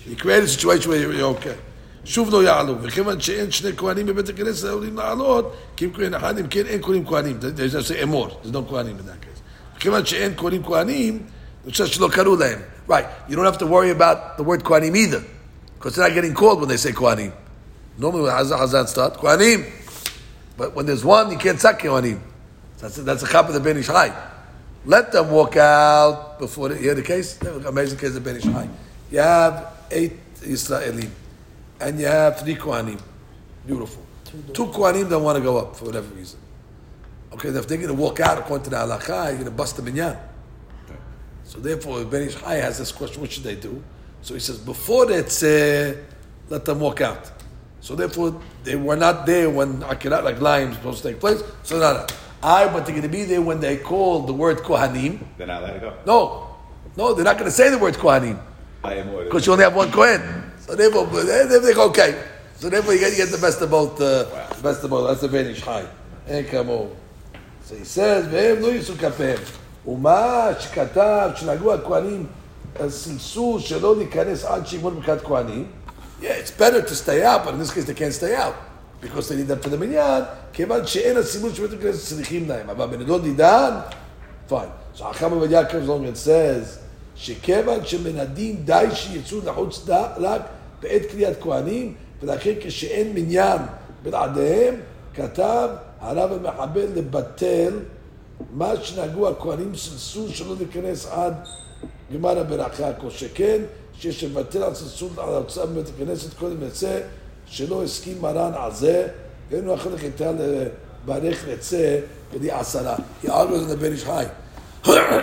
You 0.07 0.17
create 0.17 0.45
a 0.45 0.49
situation 0.49 0.91
where 0.91 1.13
you're 1.13 1.37
okay. 1.37 1.57
שוב 2.05 2.31
לא 2.31 2.45
יעלו, 2.45 2.75
וכיוון 2.83 3.21
שאין 3.21 3.51
שני 3.51 3.71
כהנים 3.77 4.07
בבית 4.07 4.29
הכנסת 4.29 4.69
העולים 4.69 4.97
לעלות, 4.97 5.55
כי 5.77 5.85
אם 5.85 5.91
כהן 5.93 6.15
אחד, 6.15 6.39
אם 6.39 6.47
כן 6.47 6.67
אין 6.67 6.83
כהנים 6.83 7.07
כהנים. 7.07 7.39
There's 7.41 7.75
no 7.75 7.91
say 7.91 8.03
אמור, 8.03 8.29
there's 8.29 8.53
no 8.53 8.71
כהנים 8.71 8.97
in 8.99 9.03
that 9.03 9.25
case. 9.25 9.41
וכיוון 9.77 10.07
שאין 10.07 10.33
כהנים 10.37 10.65
כהנים, 10.65 11.23
זה 11.65 11.71
חושב 11.71 11.87
שלא 11.87 12.09
קראו 12.09 12.37
להם. 12.37 12.59
Right, 12.89 13.05
you 13.29 13.37
don't 13.37 13.45
have 13.45 13.59
to 13.59 13.67
worry 13.67 13.91
about 13.91 14.39
the 14.39 14.43
word 14.43 14.65
כהנים 14.65 14.95
either. 14.95 15.23
Because 15.79 15.97
they're 15.97 16.09
not 16.09 16.15
getting 16.15 16.35
called 16.35 16.61
when 16.61 16.69
they 16.69 16.77
say 16.77 16.93
Kohanim. 16.93 17.33
Normally, 17.99 18.23
when 18.23 18.33
Hazan 18.33 18.59
Hazan 18.59 18.89
start, 18.89 19.19
Kohanim. 19.19 19.65
But 20.58 20.76
when 20.76 20.86
there's 20.86 21.06
one, 21.06 21.32
you 21.32 21.38
can't 21.38 21.60
say 21.60 21.74
Kohanim. 21.74 22.20
That's, 22.80 22.98
that's 22.98 23.24
a 23.24 23.28
chap 23.28 23.48
of 23.48 23.54
the 23.54 23.60
Ben 23.60 23.78
Ish 23.78 23.88
Chai. 23.88 24.14
Let 24.86 25.12
them 25.12 25.32
walk 25.32 25.56
out 25.56 26.40
before 26.40 26.70
they 26.70 26.80
hear 26.80 26.96
the 26.96 27.02
case. 27.04 27.42
Amazing 27.42 28.00
case 28.00 28.16
of 28.16 28.24
Ben 28.24 28.36
Ish 28.36 28.44
Chai. 28.44 28.70
You 29.12 29.20
have 29.20 29.74
eight 29.92 30.14
Israelim, 30.42 31.10
and 31.80 32.00
you 32.00 32.08
have 32.08 32.40
three 32.40 32.56
Kohanim. 32.56 33.02
Beautiful. 33.66 34.04
Two 34.54 34.66
Kohanim 34.68 35.10
don't 35.10 35.24
want 35.24 35.38
to 35.38 35.44
go 35.44 35.58
up 35.58 35.76
for 35.76 35.86
whatever 35.86 36.14
reason. 36.16 36.40
Okay, 37.34 37.50
if 37.50 37.68
they're 37.68 37.78
going 37.78 37.90
to 37.90 37.94
walk 37.94 38.20
out 38.20 38.38
according 38.38 38.64
to 38.66 38.70
the 38.70 38.78
halakha, 38.78 39.28
you're 39.28 39.34
going 39.34 39.46
to 39.46 39.52
bust 39.52 39.78
the 39.78 39.84
minyan. 39.84 40.18
So 41.44 41.60
therefore, 41.60 42.04
Ben 42.04 42.24
Ish 42.24 42.36
Chai 42.36 42.56
has 42.56 42.78
this 42.78 42.92
question: 42.92 43.22
What 43.22 43.32
should 43.32 43.44
they 43.44 43.56
do? 43.56 43.82
So 44.22 44.34
he 44.34 44.40
says, 44.40 44.58
before 44.58 45.06
that, 45.06 45.28
uh, 45.42 46.02
let 46.50 46.66
them 46.66 46.80
walk 46.80 47.02
out. 47.02 47.32
So 47.82 47.96
therefore, 47.96 48.42
they 48.64 48.76
were 48.76 48.96
not 48.96 49.26
there 49.26 49.50
when 49.50 49.82
Akirat, 49.82 50.24
like 50.24 50.42
lying, 50.42 50.70
was 50.70 50.78
supposed 50.78 51.02
to 51.04 51.10
take 51.10 51.20
place. 51.20 51.42
So 51.64 51.80
no, 51.80 51.94
no. 51.94 52.08
I, 52.44 52.68
but 52.68 52.86
they're 52.86 52.96
going 52.96 53.02
to 53.02 53.10
be 53.10 53.24
there 53.24 53.42
when 53.42 53.60
they 53.60 53.78
call 53.78 54.22
the 54.22 54.34
word 54.34 54.60
Kohanim. 54.60 55.20
They're 55.38 55.48
not 55.48 55.64
allowed 55.64 55.82
go. 55.82 55.94
No. 56.06 56.56
No, 56.96 57.14
they're 57.14 57.26
not 57.26 57.38
going 57.38 57.50
to 57.50 57.56
say 57.56 57.70
the 57.70 57.78
word 57.78 57.96
Kohanim. 57.96 58.40
Because 58.82 59.46
you 59.46 59.52
only 59.52 59.64
have 59.64 59.76
one 59.76 59.92
Kohen. 59.92 60.52
So 60.60 60.76
therefore, 60.76 61.08
they 61.08 61.74
go 61.74 61.88
okay. 61.90 62.24
So 62.56 62.70
therefore, 62.70 62.94
you 62.94 63.00
get, 63.00 63.12
you 63.12 63.18
get 63.18 63.30
the 63.30 63.38
best 63.38 63.62
of 63.62 63.70
both. 63.70 64.00
Uh, 64.02 64.26
wow. 64.32 64.48
The 64.50 64.64
best 64.64 64.84
of 64.84 64.90
both. 64.90 65.08
That's 65.08 65.22
the 65.22 65.28
Ben 65.28 65.46
Ish 65.48 65.62
Chai. 65.62 65.86
And 66.28 66.48
come 66.48 66.70
on. 66.70 66.96
So 67.64 67.76
he 67.76 67.84
says, 67.84 68.28
והם 68.32 68.62
לא 68.62 68.68
יישאו 68.68 68.96
Uma 68.96 69.88
ומה 69.88 70.50
שכתב, 70.60 71.30
שנהגו 71.36 71.74
הכהנים, 71.74 72.26
סלסול 72.90 73.60
שלא 73.60 73.98
להיכנס 73.98 74.46
עד 74.46 74.68
שיגמור 74.68 74.92
ברכת 74.92 75.24
כהנים. 75.24 75.66
Yeah, 76.22 76.34
it's 76.42 76.52
better 76.52 76.82
to 76.82 76.96
stay 76.96 77.24
out, 77.24 77.46
but 77.46 77.54
in 77.54 77.60
this 77.60 77.72
case 77.74 77.86
they 77.86 77.94
can't 77.94 78.14
stay 78.14 78.36
out. 78.36 78.56
Because 79.02 79.30
they 79.30 79.36
need 79.36 79.48
them 79.48 79.60
for 79.60 79.70
the 79.70 79.78
מניין, 79.78 80.24
כיוון 80.54 80.88
שאין 80.88 81.18
הסימון 81.18 81.54
שבית 81.56 81.74
הכנסת 81.80 82.08
צריכים 82.16 82.50
להם. 82.50 82.70
אבל 82.70 82.86
בנדון 82.88 83.22
דידן, 83.22 83.74
fine. 84.50 84.54
So 84.98 85.04
החכם 85.06 85.32
עובדיה 85.32 85.66
קרזון 85.66 86.06
says, 86.26 86.68
שכיוון 87.16 87.86
שמן 87.86 88.20
הדין 88.20 88.56
די 88.66 88.86
שיצאו 88.94 89.38
לחוץ 89.46 89.90
ד- 89.90 90.10
רק 90.18 90.42
בעת 90.82 91.02
קריאת 91.12 91.42
כהנים, 91.42 91.94
ולכן 92.22 92.52
כשאין 92.62 93.14
מניין 93.14 93.58
בלעדיהם, 94.04 94.76
כתב 95.16 95.70
הרב 96.00 96.32
המחבל 96.34 96.86
לבטל 96.96 97.74
מה 98.54 98.74
שנהגו 98.84 99.28
הכהנים 99.30 99.76
סלסול 99.76 100.30
שלא 100.30 100.56
להיכנס 100.58 101.08
עד 101.12 101.34
גמר 102.14 102.40
הברכה, 102.40 102.94
כל 102.94 103.10
שכן 103.10 103.62
שיש 104.00 104.24
לבטל 104.24 104.64
הצלצול 104.64 105.10
על 105.18 105.34
ההוצאה 105.34 105.66
בבית 105.66 105.86
הכנסת 105.96 106.34
קודם 106.34 106.68
יצא, 106.68 107.00
שלא 107.46 107.84
הסכים 107.84 108.22
מרן 108.22 108.52
על 108.56 108.74
זה, 108.74 109.08
ואין 109.50 109.66
לו 109.66 109.74
החלק 109.74 110.00
הייתה 110.00 110.32
לברך 110.32 111.48
יצא 111.48 112.00
בלי 112.32 112.52
עשרה. 112.52 112.96
He 113.24 113.28
always 113.28 113.62
in 113.62 113.70
the 113.70 113.78
Ben 113.78 113.94
Ish 113.94 114.04
Chai. 114.04 114.26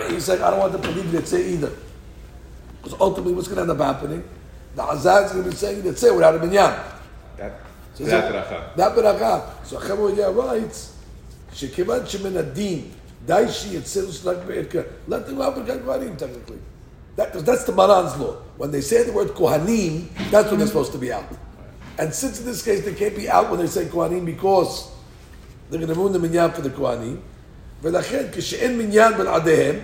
He's 0.09 0.27
like, 0.29 0.41
I 0.41 0.49
don't 0.51 0.59
want 0.59 0.73
to 0.73 0.79
believe 0.79 1.13
יצא 1.13 1.37
either. 1.37 1.71
Because 2.81 2.99
ultimately 2.99 3.33
what's 3.33 3.47
going 3.47 3.55
to 3.55 3.61
end 3.61 3.71
up 3.71 3.79
happening? 3.79 4.23
The 4.75 4.83
Azad 4.83 5.25
is 5.25 5.31
going 5.31 5.43
to 5.43 5.49
be 5.49 5.55
saying 5.55 5.85
יצא 5.85 6.13
without 6.15 6.35
a 6.35 6.39
minyan. 6.39 6.73
So 7.97 8.03
זה 8.03 8.17
הברכה. 8.27 8.59
זה 8.75 8.85
הברכה. 8.85 9.39
So 9.69 9.75
Chamoya 9.75 10.29
writes, 10.35 10.91
שכיוון 11.53 12.05
שמן 12.05 12.37
הדין, 12.37 12.81
די 13.25 13.45
שיצא 13.49 14.01
רק 14.25 14.37
בערכה. 14.47 14.79
לא 15.07 15.17
תגמר 15.19 15.49
ברכת 15.49 15.81
גברים, 15.83 16.15
technically. 16.19 16.74
That, 17.16 17.32
'cause 17.32 17.44
that's 17.44 17.64
the 17.64 17.72
Maran's 17.72 18.16
law. 18.16 18.36
When 18.56 18.70
they 18.70 18.80
say 18.80 19.02
the 19.02 19.12
word 19.12 19.28
Kohanim, 19.34 19.92
that's 20.30 20.48
when 20.50 20.58
they're 20.58 20.66
supposed 20.68 20.92
to 20.92 20.98
be 20.98 21.12
out. 21.12 21.24
And 21.98 22.14
since 22.14 22.40
in 22.40 22.46
this 22.46 22.62
case 22.62 22.80
they 22.84 22.94
can't 22.94 23.16
be 23.16 23.28
out 23.28 23.50
when 23.50 23.58
they 23.60 23.66
say 23.66 23.84
Kohanim 23.86 24.24
because 24.24 24.84
they're 25.68 25.80
going 25.80 25.92
to 25.92 25.98
ruin 26.00 26.12
the 26.12 26.18
minyan 26.18 26.50
for 26.52 26.62
the 26.62 26.70
Kohanim, 26.70 27.16
ולכן 27.82 28.26
כשאין 28.32 28.78
מניין 28.78 29.12
בלעדיהם, 29.18 29.76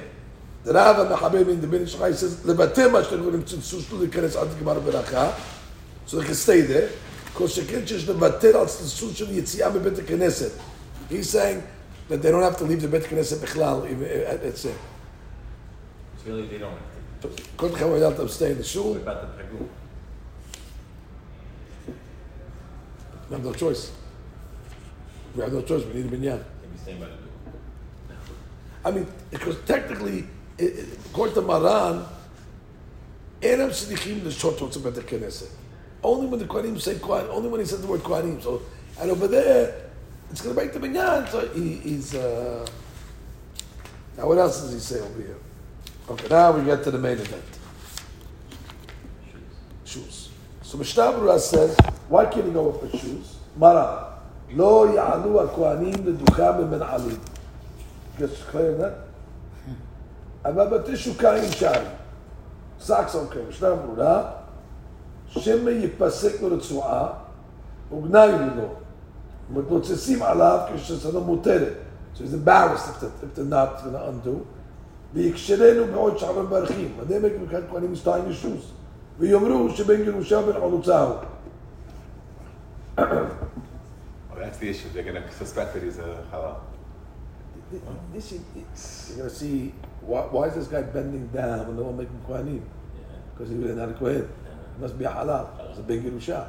the 0.64 0.72
Rav 0.72 0.98
המחבר 1.00 1.40
in 1.48 1.60
the 1.60 1.66
Ben 1.66 1.82
Ish 1.86 1.94
Chai 1.98 2.12
says, 2.12 2.46
לבטל 2.46 2.88
מה 2.90 3.04
שאתם 3.04 3.20
אומרים, 3.20 3.42
צלצול 3.42 3.80
שלו 3.82 3.98
להיכנס 4.00 4.36
עד 4.36 4.48
גמר 4.60 4.76
הברכה, 4.76 5.30
so 6.08 6.10
they 6.12 6.24
can 6.24 6.34
stay 6.46 6.62
there, 6.70 6.88
כל 7.34 7.48
שכן 7.48 7.86
שיש 7.86 8.08
לבטל 8.08 8.56
על 8.56 8.66
צלצול 8.66 9.12
של 9.14 9.30
יציאה 9.38 9.70
מבית 9.70 9.98
הכנסת. 9.98 10.50
He's 11.10 11.30
saying 11.34 11.60
that 12.10 12.22
they 12.22 12.30
don't 12.30 12.42
have 12.42 12.58
to 12.58 12.64
leave 12.64 12.82
the 12.82 12.88
בית 12.90 13.04
הכנסת 13.04 13.40
בכלל, 13.40 13.76
if- 13.82 13.86
uh, 13.86 14.46
it's 14.46 14.64
it. 14.64 14.78
So 16.24 16.30
really, 16.30 16.46
they 16.48 16.58
don't. 16.58 16.89
כל 17.56 17.66
אחד 17.74 17.86
היה 17.86 18.10
to 18.16 18.28
stay 18.28 18.50
in 18.50 18.58
the 18.58 18.64
shul, 18.64 18.94
What 18.94 19.02
about 19.02 19.22
the 19.22 19.42
pegu? 19.42 19.68
we 23.28 23.36
have 23.36 23.44
no 23.44 23.52
choice. 23.52 23.90
We 25.34 25.42
have 25.42 25.52
no 25.52 25.62
choice, 25.62 25.84
we 25.86 25.94
need 25.94 26.06
a 26.06 26.10
minyan. 26.10 26.44
Maybe 26.62 26.78
staying 26.82 27.00
by 27.00 27.06
the 27.06 27.12
pegu. 27.12 27.26
I 28.84 28.90
mean, 28.92 29.06
because 29.30 29.56
technically, 29.66 30.26
it, 30.58 30.64
it, 30.64 30.98
according 31.06 31.34
to 31.34 31.42
Maran, 31.42 32.04
Erev 33.40 33.70
Shlichim 33.70 34.22
the 34.22 34.30
short 34.30 34.58
talks 34.58 34.76
about 34.76 34.94
the 34.94 35.02
Knesset. 35.02 35.50
Only 36.02 36.26
when 36.26 36.38
the 36.38 36.46
Kohanim 36.46 36.80
say 36.80 36.94
Kohanim, 36.94 37.28
only 37.30 37.48
when 37.48 37.60
he 37.60 37.66
says 37.66 37.80
the 37.80 37.86
word 37.86 38.00
Kohanim. 38.00 38.42
So, 38.42 38.62
and 39.00 39.10
over 39.10 39.26
there, 39.26 39.90
it's 40.30 40.40
going 40.40 40.54
to 40.54 40.62
make 40.62 40.72
the 40.72 40.80
minyan. 40.80 41.26
So 41.28 41.48
he, 41.48 41.74
he's. 41.76 42.14
Uh, 42.14 42.66
now, 44.16 44.26
what 44.28 44.38
else 44.38 44.60
does 44.60 44.72
he 44.72 44.78
say 44.78 45.00
over 45.00 45.18
here? 45.20 45.36
Okay, 46.08 46.28
now 46.28 46.52
we 46.52 46.64
get 46.64 46.84
to 46.84 46.90
the 46.90 46.98
main 46.98 47.18
event. 47.18 47.42
Shoes. 49.84 50.30
So 50.62 50.78
Mishnah 50.78 51.02
Berurah 51.02 51.38
says, 51.40 51.76
why 52.08 52.26
can't 52.26 52.46
he 52.46 52.52
go 52.52 52.70
up 52.70 52.82
with 52.82 53.00
shoes? 53.00 53.36
Mara, 53.56 54.02
לא 54.50 54.86
יעלו 54.94 55.42
הכהנים 55.42 56.06
לדוכם 56.06 56.52
במנעלים. 56.58 57.18
Gets 58.18 58.52
clear 58.52 58.76
that? 58.78 59.06
אבל 60.44 60.68
בתי 60.68 60.96
שוקיים 60.96 61.52
שערים. 61.52 61.90
סאקס 62.80 63.14
אוקיי, 63.14 63.42
משנה 63.48 63.74
ברורה, 63.74 64.30
שמא 65.28 65.70
ייפסק 65.70 66.42
לו 66.42 66.56
רצועה, 66.56 67.08
וגנאי 67.92 68.32
לו. 68.56 68.68
מתנוצצים 69.50 70.22
עליו 70.22 70.60
כששנו 70.74 71.20
מותרת. 71.20 71.72
So 72.14 72.22
he's 72.22 72.32
embarrassed 72.32 72.88
if 72.88 73.00
the, 73.00 73.06
if 73.26 73.34
the 73.34 73.44
knot 73.44 73.76
is 73.76 73.82
going 73.82 73.92
to 73.92 74.08
undo. 74.08 74.46
ויקשרנו 75.14 75.92
בעוד 75.92 76.18
שערים 76.18 76.46
ברכים. 76.46 76.94
הדמק 77.00 77.32
מבחינת 77.42 77.64
כהנים 77.70 77.96
שתיים 77.96 78.30
ישוס. 78.30 78.72
ויאמרו 79.18 79.70
שבן 79.70 80.02
גירושה 80.04 80.38
ובן 80.38 80.60
חלוצה 80.60 81.02
הוא. 81.02 81.16
Oh, 82.98 84.38
that's 84.38 84.58
the 84.58 84.68
issue. 84.70 84.88
They're 84.94 85.02
going 85.02 85.22
to 85.22 85.32
suspect 85.32 85.74
that 85.74 85.82
he's 85.82 85.98
a 85.98 86.24
halal. 86.32 86.56
This 88.14 88.32
is, 88.32 88.40
you're 89.08 89.18
going 89.18 89.30
to 89.30 89.36
see, 89.36 89.74
why, 90.00 90.22
why 90.22 90.46
is 90.46 90.54
this 90.54 90.68
guy 90.68 90.82
bending 90.82 91.26
down 91.28 91.66
when 91.66 91.76
no 91.76 91.82
one 91.84 91.96
making 91.96 92.20
Kohanim? 92.28 92.60
Yeah. 92.60 93.16
Because 93.34 93.50
he 93.50 93.56
was 93.56 93.76
not 93.76 93.90
a 93.90 93.92
Kohen. 93.92 94.28
He 94.76 94.80
must 94.80 94.98
be 94.98 95.04
a 95.04 95.10
halal. 95.10 95.46
It's 95.70 95.78
a 95.78 95.82
big 95.82 96.04
Yerusha. 96.04 96.48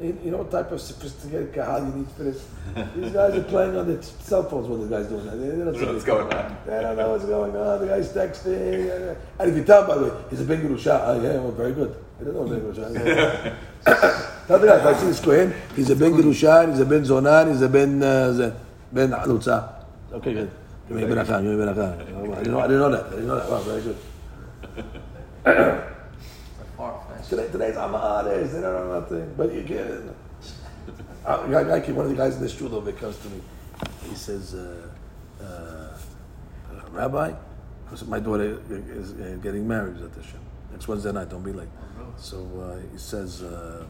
You 0.00 0.18
you 0.24 0.30
know 0.30 0.38
what 0.38 0.50
type 0.50 0.72
of 0.72 0.80
sophisticated 0.80 1.52
kahal 1.52 1.84
you 1.84 1.92
need 1.92 2.10
for 2.16 2.22
this? 2.22 2.48
These 2.96 3.12
guys 3.12 3.34
are 3.34 3.42
playing 3.42 3.76
on 3.76 3.86
their 3.86 4.00
cell 4.00 4.42
phones 4.48 4.66
when 4.66 4.88
the 4.88 4.96
guy's 4.96 5.06
doing 5.08 5.26
that. 5.26 5.36
They, 5.36 5.48
don't 5.48 5.72
know 5.76 5.92
What's 5.92 6.04
going 6.04 6.32
on? 6.32 6.56
They 6.64 6.80
don't 6.80 6.96
know 6.96 7.10
what's 7.10 7.24
going 7.26 7.54
on. 7.54 7.80
The 7.80 7.86
guy's 7.86 8.08
texting. 8.10 9.16
And 9.38 9.50
if 9.50 9.56
you 9.56 9.64
tell 9.64 9.86
by 9.86 9.98
the 9.98 10.04
way, 10.04 10.24
he's 10.30 10.40
a 10.40 10.44
big 10.44 10.60
Yerusha. 10.60 11.02
Oh, 11.04 11.20
yeah, 11.20 11.34
well, 11.34 11.52
very 11.52 11.72
good. 11.72 11.94
He 12.18 12.24
doesn't 12.24 12.40
know 12.40 12.48
big 12.48 12.62
Yerusha. 12.62 13.56
Tell 14.46 14.58
the 14.58 14.66
guy, 14.66 14.78
if 14.78 14.86
I 14.86 14.94
see 14.98 15.06
this 15.06 15.20
Kohen, 15.20 15.54
he's 15.76 15.90
a 15.90 15.96
ben 15.96 16.12
Yerusha, 16.12 16.70
he's 16.70 16.80
a 16.80 16.86
ben 16.86 17.02
Zonan, 17.02 17.50
he's 17.52 17.62
a 17.62 17.68
ben, 17.68 18.02
uh, 18.02 18.56
ben 18.90 19.10
Halutza. 19.10 19.84
Okay, 20.12 20.32
good. 20.32 20.50
Give 20.88 20.96
me 20.96 21.02
beracha, 21.04 21.42
give 21.42 21.52
me 21.52 21.64
beracha. 21.64 21.94
I 21.94 22.38
didn't 22.38 22.52
know, 22.52 22.60
I 22.60 22.66
didn't 22.66 22.80
know 22.80 22.90
that. 22.90 23.04
I 23.04 23.10
didn't 23.10 23.26
know 23.26 23.36
that. 23.36 23.50
Wow, 23.50 23.60
very 23.60 23.82
good. 25.54 25.84
Today, 27.30 27.46
today's 27.52 27.76
Amares, 27.76 28.50
they 28.52 28.60
don't 28.60 28.88
know 28.88 28.98
nothing. 28.98 29.32
But 29.36 29.54
you 29.54 29.62
can. 29.62 30.12
Uh, 31.24 31.46
guy, 31.46 31.78
came- 31.80 31.94
one 31.94 32.06
of 32.06 32.10
the 32.10 32.16
guys 32.16 32.34
in 32.34 32.42
the 32.42 32.48
shul 32.48 32.74
over 32.74 32.90
comes 32.90 33.16
to 33.18 33.28
me. 33.28 33.40
He 34.08 34.16
says, 34.16 34.52
uh, 34.52 34.88
uh, 35.40 35.96
Rabbi, 36.90 37.32
because 37.84 38.04
my 38.08 38.18
daughter 38.18 38.60
is 38.68 39.12
uh, 39.12 39.38
getting 39.40 39.68
married 39.68 40.02
at 40.02 40.12
the 40.12 40.24
Shem. 40.24 40.40
Next 40.72 40.88
Wednesday 40.88 41.12
night, 41.12 41.28
don't 41.30 41.44
be 41.44 41.52
late. 41.52 41.68
So 42.16 42.38
uh, 42.60 42.90
he 42.92 42.98
says, 42.98 43.44
uh, 43.44 43.86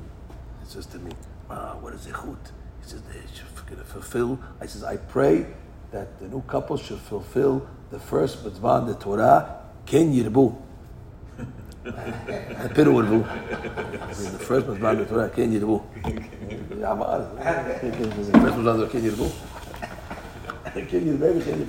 he 0.62 0.68
says 0.70 0.84
to 0.86 0.98
me, 0.98 1.12
ah, 1.48 1.76
what 1.80 1.94
is 1.94 2.06
Ichut? 2.06 2.36
He 2.82 2.90
says, 2.90 3.00
they 3.10 3.20
should 3.34 3.78
f- 3.80 3.86
fulfill. 3.86 4.38
I 4.60 4.66
says, 4.66 4.84
I 4.84 4.98
pray 4.98 5.46
that 5.92 6.18
the 6.20 6.28
new 6.28 6.42
couple 6.42 6.76
should 6.76 6.98
fulfill 6.98 7.66
the 7.90 7.98
first 7.98 8.44
mitzvah 8.44 8.80
in 8.82 8.86
the 8.88 8.94
Torah, 8.96 9.60
Ken 9.86 10.12
Yirbu. 10.12 10.60
Piru 12.74 12.92
Yirbu. 12.92 13.24
The 14.08 14.38
first 14.38 14.66
mitzvah 14.66 14.90
in 14.90 14.98
the 14.98 15.04
Torah, 15.04 15.28
Ken 15.30 15.52
Yirbu. 15.52 15.82
Ja, 16.80 16.94
maar. 16.94 17.20
First 17.80 17.98
mitzvah 17.98 18.70
in 18.70 18.80
the 18.80 18.86
Torah, 18.86 18.88
Ken 18.88 19.02
Yirbu. 19.02 19.30
Ken 20.88 21.04
Yirbu, 21.06 21.44
Ken 21.44 21.66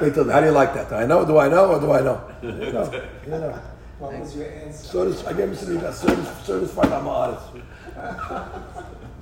They 0.00 0.10
tell 0.10 0.24
me, 0.24 0.32
how 0.32 0.40
do 0.40 0.46
you 0.46 0.52
like 0.52 0.74
that? 0.74 0.88
Do 0.88 0.94
I 0.96 1.06
know? 1.06 1.24
Do 1.24 1.38
I 1.38 1.48
know? 1.48 1.66
Or 1.74 1.80
do 1.80 1.92
I 1.92 2.00
know? 2.00 2.20
You 2.42 2.72
know. 2.72 3.02
You 3.24 3.30
know. 3.30 3.60
What 3.98 4.18
was 4.18 4.36
your 4.36 4.46
answer? 4.46 4.86
So 4.86 5.28
I 5.28 5.32
gave 5.32 5.48
him 5.48 5.56
some, 5.56 5.72
you 5.74 5.80
got 5.80 5.94
service, 5.94 6.46
certified, 6.46 6.92
I'm 6.92 7.08
honest. 7.08 7.46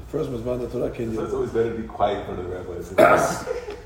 First 0.09 0.31
was 0.31 0.43
the 0.45 0.69
Torah, 0.69 0.91
can 0.91 1.15
So 1.15 1.25
it's 1.25 1.33
always 1.33 1.51
better 1.51 1.75
to 1.75 1.83
be 1.83 1.89
quiet 1.89 2.19
in 2.19 2.25
front 2.27 2.41
of 2.41 2.47
the 2.47 2.53
rabbis. 2.53 3.49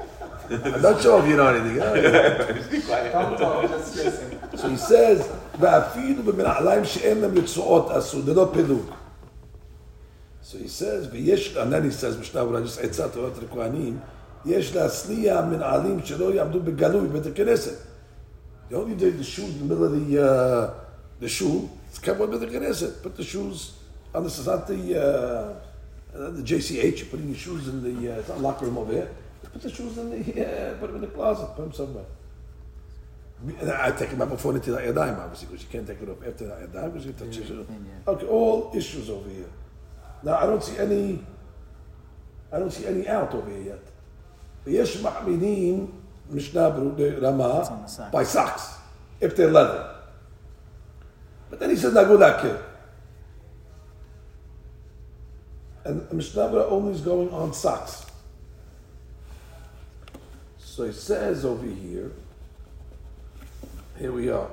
I'm 0.50 0.81
not 0.81 1.01
sure 1.01 1.19
if 1.24 1.27
you 1.29 1.35
know 1.38 1.47
anything. 1.47 1.79
huh? 1.79 2.53
Just 2.53 2.71
be 2.71 2.81
quiet. 2.81 3.12
Don't 3.13 3.38
talk, 3.38 3.69
just 3.69 3.95
listen. 3.95 4.39
So 4.55 4.69
he 4.69 4.77
says, 4.77 5.27
ואפילו 5.59 6.24
במנעליים 6.24 6.85
שאין 6.85 7.21
להם 7.21 7.38
רצועות 7.38 7.91
אסור, 7.91 8.21
ללא 8.25 8.50
פילוג. 8.53 8.85
So 10.43 10.57
he 10.57 10.67
says, 10.67 11.07
ויש, 11.12 11.57
and 11.57 11.74
then 11.74 11.83
he 11.83 11.91
says, 11.91 12.17
משנה 12.19 12.41
אולי 12.41 12.63
just 12.63 12.83
עצה 12.83 13.09
תורת 13.09 13.31
לכהנים, 13.43 14.00
יש 14.45 14.75
להסליע 14.75 15.41
מנעלים 15.41 16.00
שלא 16.05 16.33
יעמדו 16.33 16.59
בגלוי 16.59 17.07
בבית 17.07 17.25
הכנסת. 17.25 17.74
You 18.69 18.75
only 18.75 18.95
did 18.95 19.19
the 19.19 19.24
shoes 19.24 19.51
in 19.55 19.67
the 19.67 19.75
middle 19.75 19.85
of 19.85 19.91
the, 19.91 20.24
uh, 20.24 20.74
the 21.19 21.29
shoe, 21.29 21.69
it's 21.89 22.00
covered 22.00 22.29
with 22.29 22.41
the 22.41 22.47
Knesset. 22.47 23.03
Put 23.03 23.15
the 23.15 23.24
shoes 23.24 23.74
on 24.13 24.24
this 24.24 24.39
is 24.39 24.47
not 24.47 24.67
the, 24.67 24.81
uh, 24.95 26.17
uh, 26.17 26.29
the 26.31 26.41
JCH, 26.41 26.97
you're 27.00 27.07
putting 27.07 27.27
your 27.29 27.38
shoes 27.38 27.67
in 27.67 27.83
the, 27.83 28.13
uh, 28.13 28.19
it's 28.19 28.29
not 28.29 28.39
locker 28.41 28.65
room 28.65 28.77
over 28.77 28.93
here. 28.93 29.09
Put 29.51 29.62
the 29.62 29.69
shoes 29.69 29.97
in 29.97 30.09
the, 30.09 30.17
uh, 30.17 30.74
put 30.79 30.88
them 30.88 30.95
in 30.95 31.01
the 31.01 31.07
closet, 31.07 31.47
put 31.55 31.63
them 31.63 31.74
somewhere. 31.74 32.05
And 33.59 33.71
I 33.71 33.91
take 33.91 34.09
them 34.09 34.21
out 34.21 34.29
before 34.29 34.53
the 34.53 34.59
Tilat 34.59 34.88
Yadayim, 34.88 35.19
obviously, 35.19 35.47
because 35.47 35.63
you 35.63 35.69
can't 35.71 35.88
take 35.88 36.01
it 36.01 36.09
off 36.09 36.17
after 36.25 36.47
the 36.47 36.53
Yadayim, 36.53 36.93
because 36.93 37.05
you 37.05 37.13
touch 37.13 37.38
it. 37.38 37.67
Okay, 38.07 38.25
all 38.27 38.71
issues 38.75 39.09
over 39.09 39.29
here. 39.29 39.50
Now, 40.24 40.38
I 40.38 40.45
don't 40.45 40.63
see 40.63 40.77
any, 40.77 41.24
I 42.51 42.59
don't 42.59 42.71
see 42.71 42.85
any 42.85 43.07
out 43.07 43.33
over 43.33 43.50
here 43.50 43.63
yet. 43.63 43.91
ויש 44.65 45.01
מחמינים, 45.01 45.91
משנה 46.31 46.69
ברמה, 46.69 47.69
on 47.69 47.83
the 47.85 47.88
socks. 47.88 48.12
by 48.12 48.24
socks, 48.24 48.77
if 49.21 49.35
they're 49.35 49.51
leather. 49.51 49.95
But 51.50 51.59
then 51.59 51.69
he 51.69 51.75
said, 51.75 51.93
nagulakir. 51.93 52.59
And 55.85 56.12
Mishnah 56.12 56.50
Berurah 56.50 56.71
only 56.71 56.93
is 56.93 57.01
going 57.01 57.29
on 57.29 57.53
socks. 57.53 58.05
So 60.79 60.83
he 60.85 60.91
says 60.91 61.45
over 61.45 61.65
here, 61.65 62.12
here 63.97 64.12
we 64.12 64.29
are. 64.29 64.50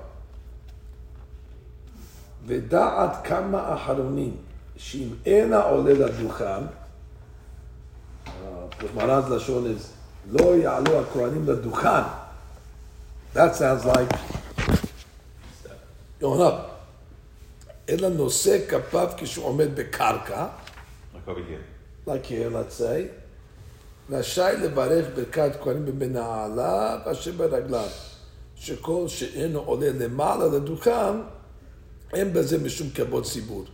ודעת 2.47 3.25
כמה 3.27 3.75
אחרונים, 3.75 4.37
שאם 4.77 5.09
אינה 5.27 5.63
עולה 5.63 5.93
לדוכן, 5.93 6.65
מרז 8.95 9.31
לשון 9.31 9.67
is, 9.67 9.83
לא 10.33 10.57
יעלו 10.57 11.01
הכהנים 11.01 11.49
לדוכן. 11.49 12.03
That 13.35 13.55
sounds 13.57 13.85
like 13.85 14.13
going 16.21 16.41
up. 16.41 16.69
אלא 17.89 18.09
נושא 18.09 18.59
כפיו 18.69 19.09
כשהוא 19.17 19.45
עומד 19.45 19.77
בקרקע, 19.77 20.47
Like 21.15 21.29
over 21.29 21.39
here. 21.39 22.11
like 22.11 22.27
here, 22.27 22.51
let's 22.51 22.75
say, 22.75 23.09
רשאי 24.11 24.57
לברך 24.63 25.07
ברכת 25.17 25.53
כהנים 25.63 25.87
במנעליו 25.87 26.99
אשר 27.05 27.33
ברגליו, 27.37 27.89
שכל 28.57 29.09
שאינו 29.09 29.59
עולה 29.61 29.89
למעלה 30.01 30.47
לדוכן, 30.47 31.15
אין 32.15 32.33
בזה 32.33 32.59
משום 32.59 32.91
כבוד 32.91 33.25
ציבור. 33.25 33.65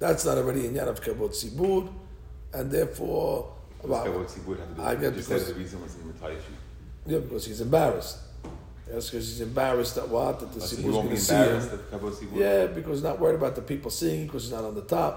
That's 0.00 0.24
not 0.24 0.36
already 0.38 0.64
עניין 0.66 0.88
of 0.88 1.00
כבוד 1.00 1.30
ציבור, 1.32 1.82
and 2.54 2.56
therefore, 2.70 3.44
That's 3.82 3.88
what 3.88 4.28
Tzibur 4.28 4.56
had 4.58 4.76
to 4.76 4.82
do. 4.82 4.82
I 4.82 4.94
get 4.94 5.02
You 5.02 5.10
just 5.10 5.28
because- 5.28 5.46
said 5.46 5.54
the 5.54 5.58
reason 5.64 5.78
was 5.82 5.94
in 6.00 6.06
the 6.12 6.18
tie 6.20 6.32
issue. 6.40 6.56
yeah, 7.06 7.18
because 7.18 7.44
he's 7.46 7.60
embarrassed. 7.68 8.16
That's 8.90 9.06
because 9.10 9.26
he's 9.30 9.40
embarrassed 9.50 9.94
that 9.98 10.08
what? 10.16 10.34
That 10.40 10.50
the 10.54 10.60
So 10.60 10.76
Tzibur 10.76 10.82
you 10.84 10.88
is 10.90 10.94
won't 10.96 11.06
going 11.06 11.08
be 11.08 11.16
to 11.16 11.20
see 11.30 11.34
him. 11.34 11.42
embarrassed 11.42 11.70
that 11.74 11.82
Kabot 11.92 12.12
Tzibur? 12.18 12.36
Yeah, 12.44 12.66
because 12.76 12.94
he's 12.98 13.08
not 13.10 13.18
worried 13.22 13.36
about 13.42 13.54
the 13.60 13.62
people 13.72 13.90
seeing 13.90 14.20
because 14.26 14.42
he's 14.44 14.52
not 14.58 14.64
on 14.70 14.74
the 14.80 14.86
top. 14.98 15.14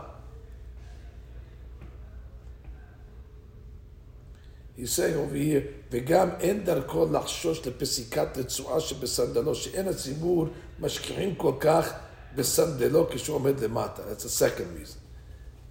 He's 4.79 4.93
saying 4.93 5.17
over 5.17 5.35
here, 5.35 5.63
וגם 5.91 6.29
אין 6.41 6.65
דרכו 6.65 7.07
לחשוש 7.13 7.67
לפסיקת 7.67 8.37
רצועה 8.37 8.81
שבסנדלו, 8.81 9.55
שאין 9.55 9.89
הציבור 9.89 10.47
משקיעים 10.81 11.35
כל 11.35 11.53
כך 11.61 11.93
בסנדלו 12.35 13.09
כשהוא 13.11 13.37
עומד 13.37 13.61
למטה. 13.61 14.03
That's 14.03 14.23
the 14.23 14.29
second 14.29 14.69
reason. 14.79 14.99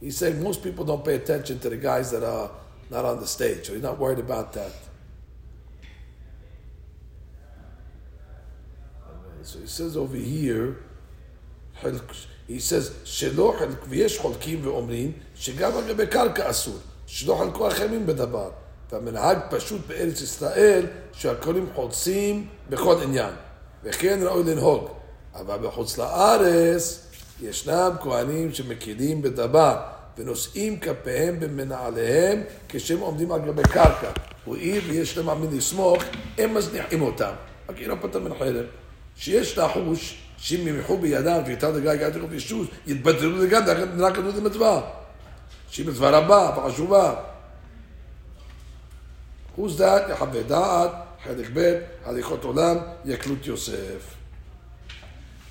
He's 0.02 0.18
saying 0.18 0.44
most 0.44 0.62
people 0.62 0.84
don't 0.84 1.06
pay 1.06 1.16
attention 1.16 1.60
to 1.60 1.70
the 1.70 1.78
guys 1.78 2.12
that 2.12 2.24
are 2.24 2.52
not 2.90 3.06
on 3.06 3.20
the 3.20 3.28
stage, 3.28 3.68
so 3.68 3.74
he's 3.74 3.82
not 3.82 3.98
worried 3.98 4.20
about 4.20 4.52
that. 4.54 4.74
So 9.44 9.60
he 9.60 9.68
says 9.68 9.96
over 9.96 10.18
here, 10.18 10.68
he 12.48 12.60
says, 12.60 12.92
שלא 13.04 13.56
חלק, 13.60 13.84
ויש 13.90 14.20
חולקים 14.20 14.60
ואומרים, 14.64 15.12
שגם 15.36 15.78
על 15.78 15.88
גבי 15.88 16.08
קרקע 16.08 16.50
אסור, 16.50 16.78
שלא 17.06 17.36
חלקו 17.36 17.68
החמים 17.68 18.06
בדבר. 18.06 18.52
והמנהג 18.92 19.38
פשוט 19.50 19.82
בארץ 19.88 20.22
ישראל, 20.22 20.86
שהכהנים 21.14 21.68
חולצים 21.76 22.48
בכל 22.70 22.96
עניין. 23.04 23.34
וכן 23.84 24.20
ראוי 24.22 24.44
לנהוג. 24.44 24.88
אבל 25.36 25.58
בחוץ 25.58 25.98
לארץ, 25.98 27.08
ישנם 27.42 27.92
כהנים 28.02 28.54
שמקילים 28.54 29.22
בדבר, 29.22 29.76
ונושאים 30.18 30.80
כפיהם 30.80 31.40
במנעליהם 31.40 32.44
כשהם 32.70 33.00
עומדים 33.00 33.32
על 33.32 33.42
גבי 33.42 33.64
קרקע. 33.64 34.12
הואיל 34.46 34.84
ויש 34.90 35.18
להם 35.18 35.42
מי 35.42 35.58
לסמוך, 35.58 36.04
הם 36.38 36.54
מזניחים 36.54 37.02
אותם. 37.02 37.32
רק 37.70 37.82
לא 37.82 37.96
פתר 38.02 38.20
מן 38.20 38.38
חלם. 38.40 38.64
שיש 39.16 39.58
לחוש 39.58 40.18
שאם 40.38 40.68
ימחו 40.68 40.98
בידם 40.98 41.42
ויתר 41.46 41.80
דגי 41.80 41.98
גיא 41.98 42.10
תכף 42.10 42.34
ישוש, 42.34 42.68
יתבטלו 42.88 43.44
לגמרי, 43.44 43.74
רק 44.00 44.20
את 44.20 44.38
המצווה. 44.38 44.82
שהיא 45.70 45.88
מצווה 45.88 46.10
רבה 46.10 46.52
וחשובה. 46.58 47.16
Who's 49.59 49.79
that? 49.79 50.11
יחווה 50.11 50.43
דעת, 50.43 50.91
חלק 51.25 51.47
ב', 51.55 51.79
הליכות 52.05 52.45
עולם, 52.45 52.77
יקלות 53.05 53.47
יוסף. 53.47 54.15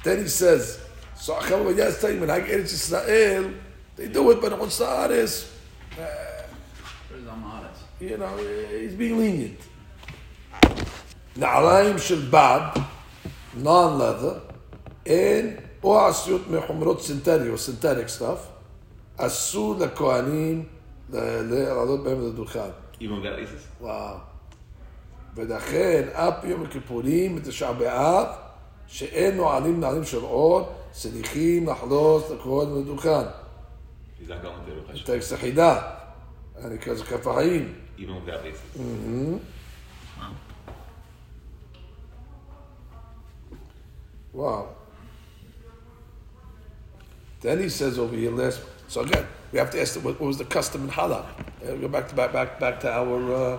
Then 0.04 0.06
he 0.26 0.30
says, 0.42 0.78
so 1.26 1.34
עכשיו 1.34 1.58
הוא 1.60 1.72
יעש 1.72 1.94
תאים, 1.96 2.20
מנהג 2.22 2.44
ארץ 2.50 2.74
ישראל, 2.74 3.44
they 3.98 4.14
do 4.14 4.18
it, 4.18 4.44
but 4.44 4.50
בחוץ 4.50 4.80
לארץ, 4.82 5.46
Where's 5.98 6.02
Amaretz? 7.28 8.02
you 8.02 8.18
know, 8.18 8.38
he's 8.38 8.96
being 9.00 9.18
lenient. 9.20 9.62
נעליים 11.38 11.98
של 12.00 12.28
בד, 12.30 12.60
non-leather, 13.64 14.34
אין 15.06 15.56
או 15.84 16.08
עשויות 16.08 16.48
מחומרות 16.48 17.02
סינתטיות, 17.04 17.60
synthetic 17.60 18.20
stuff, 18.20 18.40
אסור 19.18 19.76
לכהנים 19.80 20.66
ל- 21.10 21.18
ל- 21.18 21.54
לעלות 21.64 22.04
בהם 22.04 22.28
לדוכן. 22.28 22.70
With 23.01 23.23
that 23.23 23.39
laces? 23.39 23.81
וואו. 23.81 24.17
ולכן, 25.35 26.09
אף 26.13 26.45
יום 26.45 26.63
הכיפורים, 26.63 27.37
בתשעה 27.37 27.73
באב, 27.73 28.27
שאין 28.87 29.37
נועלים 29.37 29.81
נעלים 29.81 30.05
של 30.05 30.25
אור, 30.25 30.73
צריכים 30.93 31.69
לחלוץ 31.69 32.31
לכהן 32.31 32.79
לדוכן. 32.79 33.27
He's 34.21 34.29
not 34.29 34.43
going 34.43 34.95
to 34.95 34.95
the 34.95 35.07
טקסט 35.07 35.33
החידה. 35.33 35.81
אני 36.65 36.79
כזה 36.79 37.05
כף 37.05 37.27
החיים. 37.27 37.75
With 37.99 38.03
that 38.27 38.45
laces. 38.45 39.41
Wow. 44.35 44.69
Then 47.41 47.59
he 47.59 47.69
says 47.69 47.99
over 47.99 48.15
here 48.15 48.31
last. 48.31 48.61
So 48.89 49.01
again, 49.03 49.27
we 49.53 49.59
have 49.59 49.71
to 49.71 49.81
ask 49.81 49.97
what, 50.03 50.21
was 50.21 50.39
the 50.39 50.45
custom 50.45 50.85
in 50.85 50.91
Halab. 50.91 51.27
Uh, 51.65 51.75
go 51.77 51.89
back 51.89 52.09
to 52.09 52.15
back 52.15 52.33
back 52.33 52.61
back 52.61 52.81
to 52.81 52.93
our, 52.93 53.35
uh, 53.35 53.59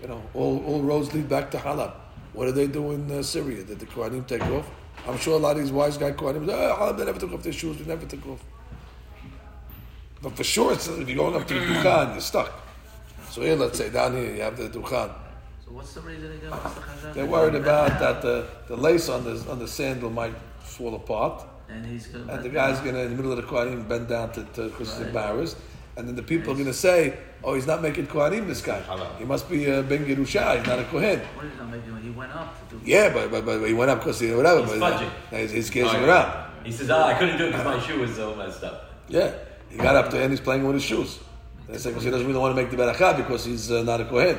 you 0.00 0.08
know, 0.08 0.22
all, 0.34 0.64
all 0.66 0.82
roads 0.82 1.12
lead 1.14 1.28
back 1.28 1.50
to 1.52 1.58
Halab. 1.58 1.92
What 2.32 2.46
did 2.46 2.54
they 2.56 2.66
do 2.66 2.92
in 2.92 3.10
uh, 3.10 3.22
Syria? 3.22 3.62
Did 3.64 3.78
the 3.78 3.86
Kohanim 3.86 4.26
take 4.26 4.42
off? 4.46 4.68
I'm 5.06 5.18
sure 5.18 5.34
a 5.34 5.38
lot 5.38 5.56
of 5.56 5.62
these 5.62 5.72
wise 5.72 5.96
guy 5.96 6.12
Kohanim, 6.12 6.48
oh, 6.50 6.76
Halab, 6.78 6.98
they 6.98 7.04
never 7.04 7.18
took 7.18 7.32
off 7.32 7.42
their 7.42 7.52
shoes. 7.52 7.78
They 7.78 7.84
never 7.84 8.06
took 8.06 8.26
off. 8.26 8.44
But 10.22 10.36
for 10.36 10.44
sure, 10.44 10.72
it's, 10.72 10.88
if 10.88 11.08
you're 11.08 11.16
going 11.16 11.40
up 11.40 11.46
to 11.46 11.54
the 11.54 11.60
Dukhan, 11.60 12.12
you're 12.12 12.20
stuck. 12.20 12.52
So 13.30 13.42
here, 13.42 13.54
let's 13.54 13.78
say 13.78 13.90
down 13.90 14.16
here, 14.16 14.34
you 14.34 14.42
have 14.42 14.56
the 14.56 14.68
Dukhan. 14.68 15.14
So 15.64 15.72
what's 15.72 15.94
the 15.94 16.00
reason 16.00 16.32
again? 16.32 16.50
What's 16.50 16.74
the? 17.02 17.12
They're 17.12 17.26
worried 17.26 17.54
about 17.54 17.98
that 18.00 18.22
the, 18.22 18.48
the 18.66 18.76
lace 18.76 19.08
on 19.08 19.24
the 19.24 19.44
on 19.50 19.58
the 19.58 19.68
sandal 19.68 20.10
might 20.10 20.34
fall 20.60 20.94
apart. 20.94 21.44
And 21.68 21.84
he's 21.84 22.06
gonna. 22.06 22.32
And 22.32 22.44
the 22.44 22.48
guy's 22.48 22.78
gonna 22.80 23.00
in 23.00 23.10
the 23.10 23.16
middle 23.16 23.32
of 23.32 23.36
the 23.38 23.42
Kohanim 23.42 23.88
bend 23.88 24.08
down 24.08 24.32
to 24.32 24.40
because 24.42 24.96
he's 24.96 25.06
embarrassed, 25.06 25.56
and 25.96 26.06
then 26.08 26.14
the 26.16 26.22
people 26.22 26.52
are 26.52 26.56
gonna 26.56 26.72
say, 26.72 27.16
"Oh, 27.42 27.54
he's 27.54 27.66
not 27.66 27.82
making 27.82 28.06
Kohanim. 28.06 28.46
This 28.46 28.62
guy, 28.62 28.80
he 29.18 29.24
must 29.24 29.48
be 29.50 29.66
a 29.66 29.82
Ben 29.82 30.04
Gerusha. 30.06 30.58
He's 30.58 30.66
not 30.66 30.78
a 30.78 30.84
Kohen." 30.84 31.20
What 31.34 31.46
is 31.46 31.58
that 31.58 31.64
making? 31.68 31.96
He 32.02 32.10
went 32.10 32.32
up 32.32 32.68
to 32.68 32.76
do. 32.76 32.80
Yeah, 32.84 33.12
but 33.12 33.30
but, 33.30 33.44
but 33.44 33.60
he 33.66 33.74
went 33.74 33.90
up 33.90 33.98
because 33.98 34.20
he 34.20 34.32
whatever. 34.32 34.64
He's 34.64 34.78
but 34.78 34.92
fudging. 35.00 35.10
he's, 35.38 35.50
he's 35.50 35.70
gazing 35.70 35.90
Oh, 35.90 36.00
yeah. 36.00 36.06
around. 36.06 36.64
He 36.64 36.72
says, 36.72 36.90
ah, 36.90 37.06
I 37.06 37.14
couldn't 37.14 37.38
do 37.38 37.44
it 37.46 37.50
because 37.52 37.64
my 37.64 37.80
shoe 37.86 38.00
was 38.00 38.14
so 38.14 38.34
messed 38.34 38.64
up. 38.64 38.90
Yeah, 39.08 39.32
he 39.70 39.76
got 39.76 39.94
up 39.96 40.10
there 40.10 40.22
and 40.22 40.30
he's 40.32 40.40
playing 40.40 40.64
with 40.64 40.74
his 40.74 40.82
shoes. 40.84 41.18
They 41.68 41.78
say 41.78 41.90
because 41.90 42.04
he 42.04 42.10
doesn't 42.10 42.26
really 42.26 42.38
want 42.38 42.56
to 42.56 42.60
make 42.62 42.70
the 42.70 42.76
beracha 42.76 43.16
because 43.16 43.44
he's 43.44 43.70
uh, 43.72 43.82
not 43.82 44.00
a 44.00 44.04
Kohen. 44.04 44.38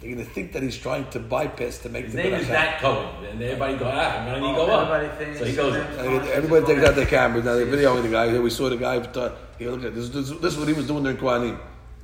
They're 0.00 0.12
going 0.14 0.24
to 0.24 0.30
think 0.30 0.52
that 0.52 0.62
he's 0.62 0.76
trying 0.76 1.08
to 1.10 1.18
bypass 1.18 1.78
to 1.78 1.88
make 1.88 2.04
His 2.06 2.14
the 2.14 2.22
name 2.22 2.34
is 2.34 2.46
beracha. 2.46 2.50
Nat 2.50 2.78
Cohen, 2.80 3.24
and 3.24 3.42
everybody 3.42 3.76
go, 3.78 3.86
ah, 3.92 4.24
when 4.26 4.34
did 4.42 4.48
he 4.50 4.54
go 4.54 4.66
up? 4.66 4.90
Everybody 4.90 5.24
thinks 5.24 5.38
So 5.38 5.44
he 5.46 5.56
goes 5.56 5.74
up. 5.76 5.88
his 5.88 5.98
name's 5.98 6.28
Everybody 6.28 6.66
takes 6.66 6.88
out 6.88 6.94
their 6.96 7.06
cameras. 7.06 7.44
Now 7.44 7.54
they're 7.54 7.66
videoing 7.66 8.02
the 8.02 8.08
guy. 8.10 8.30
Here 8.30 8.42
we 8.42 8.50
saw 8.50 8.68
the 8.68 8.76
guy. 8.76 9.00
Thought, 9.00 9.36
here, 9.58 9.70
look 9.70 9.84
at 9.84 9.94
this. 9.94 10.08
This, 10.10 10.30
this 10.30 10.52
is 10.52 10.58
what 10.58 10.68
he 10.68 10.74
was 10.74 10.86
doing 10.86 11.02
during 11.02 11.16
Kohanim. 11.18 11.58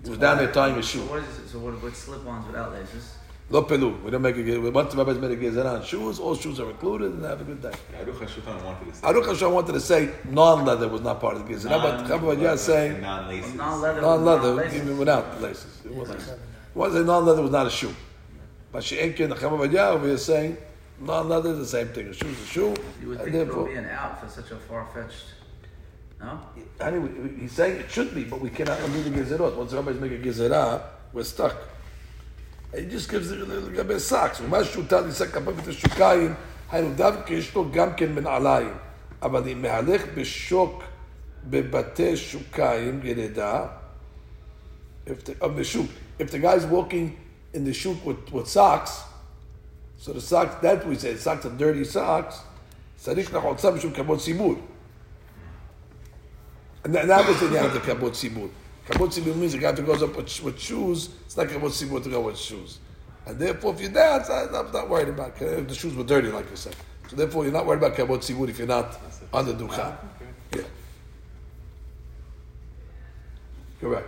He 0.05 0.11
was 0.11 0.19
down 0.19 0.39
there 0.39 0.51
tying 0.51 0.75
a 0.77 0.83
So 0.83 0.99
shoe. 0.99 1.05
what 1.05 1.23
is 1.23 1.39
it? 1.39 1.49
So 1.49 1.59
what, 1.59 1.81
what 1.83 1.95
slip-ons 1.95 2.47
without 2.47 2.73
laces? 2.73 3.15
Lo 3.51 3.63
pelu. 3.63 4.03
We 4.03 4.11
don't 4.11 4.23
make 4.23 4.37
a. 4.37 4.59
Once 4.71 4.93
the 4.95 4.97
rabbis 5.05 5.19
made 5.19 5.31
a 5.33 5.37
gezerah 5.37 5.75
on 5.81 5.85
shoes, 5.85 6.19
all 6.19 6.35
shoes 6.35 6.59
are 6.59 6.71
included, 6.71 7.13
and 7.13 7.23
have 7.25 7.41
a 7.43 7.45
good 7.45 7.61
day. 7.61 7.73
Aruch 8.01 8.15
HaShulchan 8.15 8.65
wanted 8.65 8.87
to 8.87 8.95
say. 8.95 9.07
Aruch 9.07 9.27
Hashem 9.27 9.53
wanted 9.53 9.73
to 9.75 9.81
say 9.81 10.11
non-leather 10.31 10.89
was 10.89 11.03
not 11.03 11.21
part 11.21 11.37
of 11.37 11.47
the 11.47 11.53
gezerah, 11.55 11.83
but 11.83 12.07
Chabad 12.07 12.41
Yah 12.41 12.53
is 12.53 12.61
saying 12.63 13.01
non-laces. 13.03 13.55
Non-leather. 13.55 14.01
non-leather 14.01 14.49
non-laces. 14.55 14.77
even 14.83 14.97
without 14.99 15.43
laces. 15.43 15.81
It 15.85 15.95
wasn't. 15.95 16.23
He 16.74 16.80
wanted 16.80 16.94
to 16.94 17.00
say 17.00 17.06
non-leather 17.06 17.42
was 17.42 17.52
not 17.52 17.68
a 17.68 17.70
shoe. 17.70 17.94
But 18.72 18.84
She'enkin, 18.84 19.30
the 19.30 19.36
Chabad 19.36 19.72
Yah 19.72 19.90
over 19.90 20.06
here 20.06 20.16
is 20.16 20.26
saying 20.26 20.58
non-leather 21.00 21.52
is 21.52 21.60
the 21.60 21.66
same 21.66 21.88
thing. 21.90 22.08
A 22.08 22.14
shoe 22.14 22.28
is 22.28 22.42
a 22.42 22.46
shoe, 22.46 22.76
You 23.02 23.10
would 23.10 23.20
and 23.22 23.32
think 23.32 23.36
it 23.36 23.40
would 23.40 23.48
therefore. 23.48 23.68
be 23.68 23.76
an 23.76 23.86
out 23.86 24.22
for 24.22 24.30
such 24.30 24.52
a 24.52 24.56
far-fetched. 24.56 25.26
No. 26.20 26.40
Anyway, 26.80 27.10
he's 27.40 27.52
saying 27.52 27.78
it 27.80 27.92
should 27.92 28.14
be, 28.16 28.24
but 28.24 28.42
we 28.42 28.50
cannot 28.50 28.80
undo 28.82 29.04
the 29.04 29.12
gezerot. 29.12 29.56
Once 29.56 29.72
the 29.72 29.78
rabbis 29.78 30.00
make 30.00 30.12
a 30.12 30.18
gezerah, 30.18 30.82
we're 31.14 31.24
stuck. 31.24 31.56
He 32.76 32.86
just 32.86 33.10
gives 33.10 33.30
the 33.30 33.36
לגבי 33.38 34.00
socks. 34.00 34.42
ומה 34.42 34.64
שהוטל 34.64 35.06
יישא 35.06 35.26
כפיו 35.26 35.60
את 35.60 35.68
השוקיים, 35.68 36.34
היינו 36.72 36.94
דווקא 36.96 37.34
יש 37.34 37.56
לו 37.56 37.72
גם 37.72 37.94
כן 37.94 38.12
מנעליים. 38.16 38.74
אבל 39.22 39.50
אם 39.50 39.62
מהלך 39.62 40.02
בשוק 40.16 40.84
בבתי 41.50 42.18
שוקיים 42.18 43.00
ירידה, 43.04 43.66
if 45.08 45.30
the, 46.12 46.12
of 46.12 46.12
the 46.12 46.12
shuk, 46.12 46.12
if 46.20 46.32
the 46.32 46.40
guy's 46.40 46.66
walking 46.66 47.18
in 47.54 47.64
the 47.64 47.74
shuk 47.74 48.06
with, 48.06 48.32
with 48.32 48.48
socks, 48.48 49.02
so 49.98 50.14
the 50.14 50.22
socks, 50.22 50.56
that 50.62 50.86
we 50.88 50.96
say, 50.96 51.16
socks 51.16 51.46
are 51.46 51.58
dirty 51.58 51.84
socks, 51.84 52.40
צריך 53.00 53.34
לחולצה 53.34 53.72
משום 53.72 53.94
כבוד 53.94 54.20
ציבור. 54.20 54.56
And 56.84 56.96
that, 56.96 57.08
that 57.08 57.28
was 57.28 57.40
the 57.40 57.48
end 57.48 57.66
of 57.66 57.74
the 57.74 57.80
kabot 57.80 58.12
sibur. 58.12 58.50
Kabot 58.88 59.12
sibur 59.12 59.36
means 59.36 59.52
the 59.52 59.58
guy 59.58 59.74
who 59.74 59.82
goes 59.84 60.02
up 60.02 60.16
with, 60.16 60.42
with 60.42 60.60
shoes, 60.60 61.10
it's 61.26 61.36
not 61.36 61.48
kabot 61.48 61.72
sibur 61.72 62.02
to 62.02 62.10
go 62.10 62.22
with 62.22 62.38
shoes. 62.38 62.80
And 63.26 63.38
therefore, 63.38 63.74
if 63.74 63.82
you're 63.82 63.90
dance, 63.90 64.30
I, 64.30 64.46
I'm 64.46 64.72
not 64.72 64.90
worried 64.90 65.10
about 65.10 65.42
it. 65.42 65.60
If 65.60 65.68
the 65.68 65.76
shoes 65.76 65.94
were 65.96 66.06
dirty, 66.06 66.32
like 66.32 66.50
you 66.50 66.56
said. 66.56 66.76
So 67.10 67.18
therefore, 67.18 67.44
you're 67.44 67.52
not 67.52 67.66
worried 67.66 67.84
about 67.84 67.98
kabot 67.98 68.20
sibur 68.20 68.48
if 68.48 68.58
you're 68.58 68.68
not 68.68 68.98
on 69.34 69.46
the 69.46 69.54
dukhan. 69.54 69.98
Yeah. 70.56 70.62
Correct. 73.82 74.08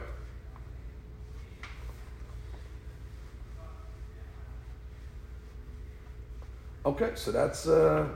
Okay, 6.86 7.12
so 7.16 7.32
that's. 7.32 7.68
Uh, 7.68 8.08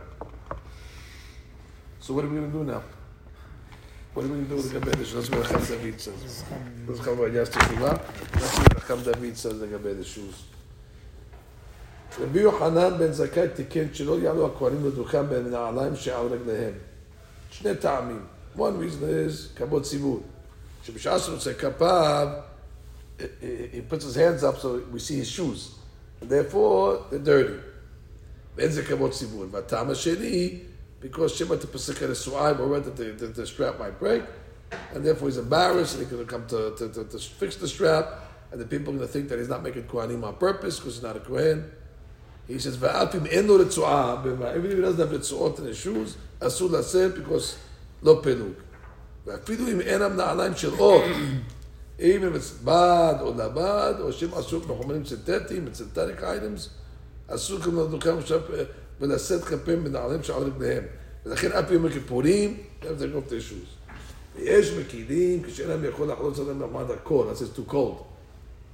so 1.99 2.13
what 2.13 2.25
are 2.25 2.29
we 2.29 2.37
going 2.37 2.51
to 2.51 2.57
do 2.57 2.63
now? 2.63 2.83
What 4.13 4.25
are 4.25 4.29
we 4.29 4.35
going 4.35 4.43
to 4.45 4.49
do 4.49 4.55
with 4.55 4.71
the 4.71 4.79
Gabe 4.79 4.95
the 4.95 5.05
shoes? 5.05 5.29
That's 5.29 5.29
what 5.29 5.61
Chacham 5.61 5.77
David 5.77 6.01
says. 6.01 6.43
That's 6.85 6.99
Chacham 6.99 7.33
Yas 7.33 7.49
Teshuvah. 7.49 8.31
That's 8.31 8.59
what 8.59 8.71
Chacham 8.73 9.03
David 9.03 9.37
says 9.37 9.59
the 9.59 9.67
Gabe 9.67 9.97
the 9.97 10.03
shoes. 10.03 10.43
רבי 12.19 12.39
יוחנן 12.39 12.97
בן 12.99 13.11
זכאי 13.11 13.47
תיקן 13.55 13.93
שלא 13.93 14.19
יעלו 14.19 14.45
הכהנים 14.45 14.85
לדוכן 14.85 15.29
בנעליים 15.29 15.95
שעל 15.95 16.27
רגליהם. 16.27 16.73
שני 17.51 17.75
טעמים. 17.75 18.25
One 18.57 18.77
reason 18.77 19.03
is 19.03 19.57
כבוד 19.57 19.83
ציבור. 19.83 20.23
שבשעה 20.83 21.19
שהוא 21.19 21.35
עושה 21.35 21.53
כפיו, 21.53 22.27
he 23.19 23.81
puts 23.89 24.03
his 24.03 24.15
hands 24.15 24.43
up 24.43 24.59
so 24.59 24.81
we 24.91 24.99
see 24.99 25.17
his 25.17 25.29
shoes. 25.29 25.75
And 26.21 26.29
therefore, 26.29 27.05
they're 27.09 27.19
dirty. 27.19 27.66
ואין 28.57 28.71
זה 28.71 28.83
כבוד 28.83 29.11
ציבור. 29.11 29.45
והטעם 29.51 29.89
השני, 29.89 30.59
because 31.01 31.27
שמא 31.27 31.55
תפסק 31.55 32.03
הנשואה, 32.03 32.51
we're 32.51 32.67
worried 32.67 32.85
that 32.85 32.95
the, 32.95 33.23
the, 33.23 33.27
the 33.41 33.45
strap 33.45 33.79
might 33.79 33.99
break, 33.99 34.23
and 34.93 35.03
therefore 35.03 35.27
he's 35.29 35.37
embarrassed, 35.37 35.95
and 35.95 36.03
he's 36.03 36.11
going 36.11 36.25
to 36.25 36.31
come 36.31 36.45
to, 36.47 36.73
to, 36.77 36.87
to, 36.89 37.03
to 37.03 37.17
fix 37.17 37.55
the 37.57 37.67
strap, 37.67 38.05
and 38.51 38.61
the 38.61 38.65
people 38.65 38.93
are 38.93 38.97
going 38.97 39.07
to 39.07 39.13
think 39.13 39.27
that 39.29 39.39
he's 39.39 39.49
not 39.49 39.63
making 39.63 39.83
Kohanim 39.83 40.23
on 40.23 40.35
purpose, 40.35 40.79
because 40.79 40.95
he's 40.95 41.03
not 41.03 41.17
a 41.17 41.19
Kohen. 41.19 41.71
He 42.47 42.59
says, 42.59 42.77
"Va'alpim 42.77 43.27
en 43.31 43.47
lo 43.47 43.57
retzuah." 43.63 44.55
Even 44.57 44.71
if 44.71 44.77
he 44.77 44.81
doesn't 44.81 44.99
have 44.99 45.17
retzuot 45.17 45.59
in 45.59 45.65
his 45.65 45.77
shoes, 45.77 46.17
asur 46.41 46.69
laseh 46.69 47.15
because 47.15 47.57
lo 48.01 48.21
pelug. 48.21 48.55
ואפילו 49.25 49.67
אם 49.67 49.81
אינם 49.81 50.15
נעליים 50.15 50.55
של 50.55 50.73
אור, 50.73 51.03
even 51.99 52.01
if 52.01 52.35
it's 52.35 52.63
בד 52.63 53.15
או 53.21 53.33
לבד, 53.37 53.93
או 53.99 54.13
שהם 54.13 54.33
עשו 54.33 54.59
בחומרים 54.59 55.05
סינתטיים, 55.05 55.67
synthetic 55.73 56.21
items, 56.21 56.69
אסור 57.28 57.60
כמו 57.60 57.84
דוכן 57.84 58.18
עכשיו 58.18 58.40
ונשאת 59.00 59.44
כפיהם 59.44 59.84
בנעליהם 59.84 60.22
שעל 60.22 60.42
רגליהם. 60.42 60.84
ולכן 61.26 61.52
אף 61.52 61.70
יום 61.70 61.86
הכיפורים, 61.86 62.56
גם 62.84 62.96
זה 62.96 63.06
גוף 63.06 63.24
תשוס. 63.28 63.68
ויש 64.36 64.72
מקילים, 64.72 65.42
כשאין 65.42 65.68
להם 65.68 65.84
יכול 65.84 66.10
לחלוץ 66.10 66.38
עליהם 66.38 66.60
למד 66.60 66.90
הכל, 66.90 67.26
אז 67.30 67.38
זה 67.38 67.46
too 67.56 67.72
cold. 67.72 68.02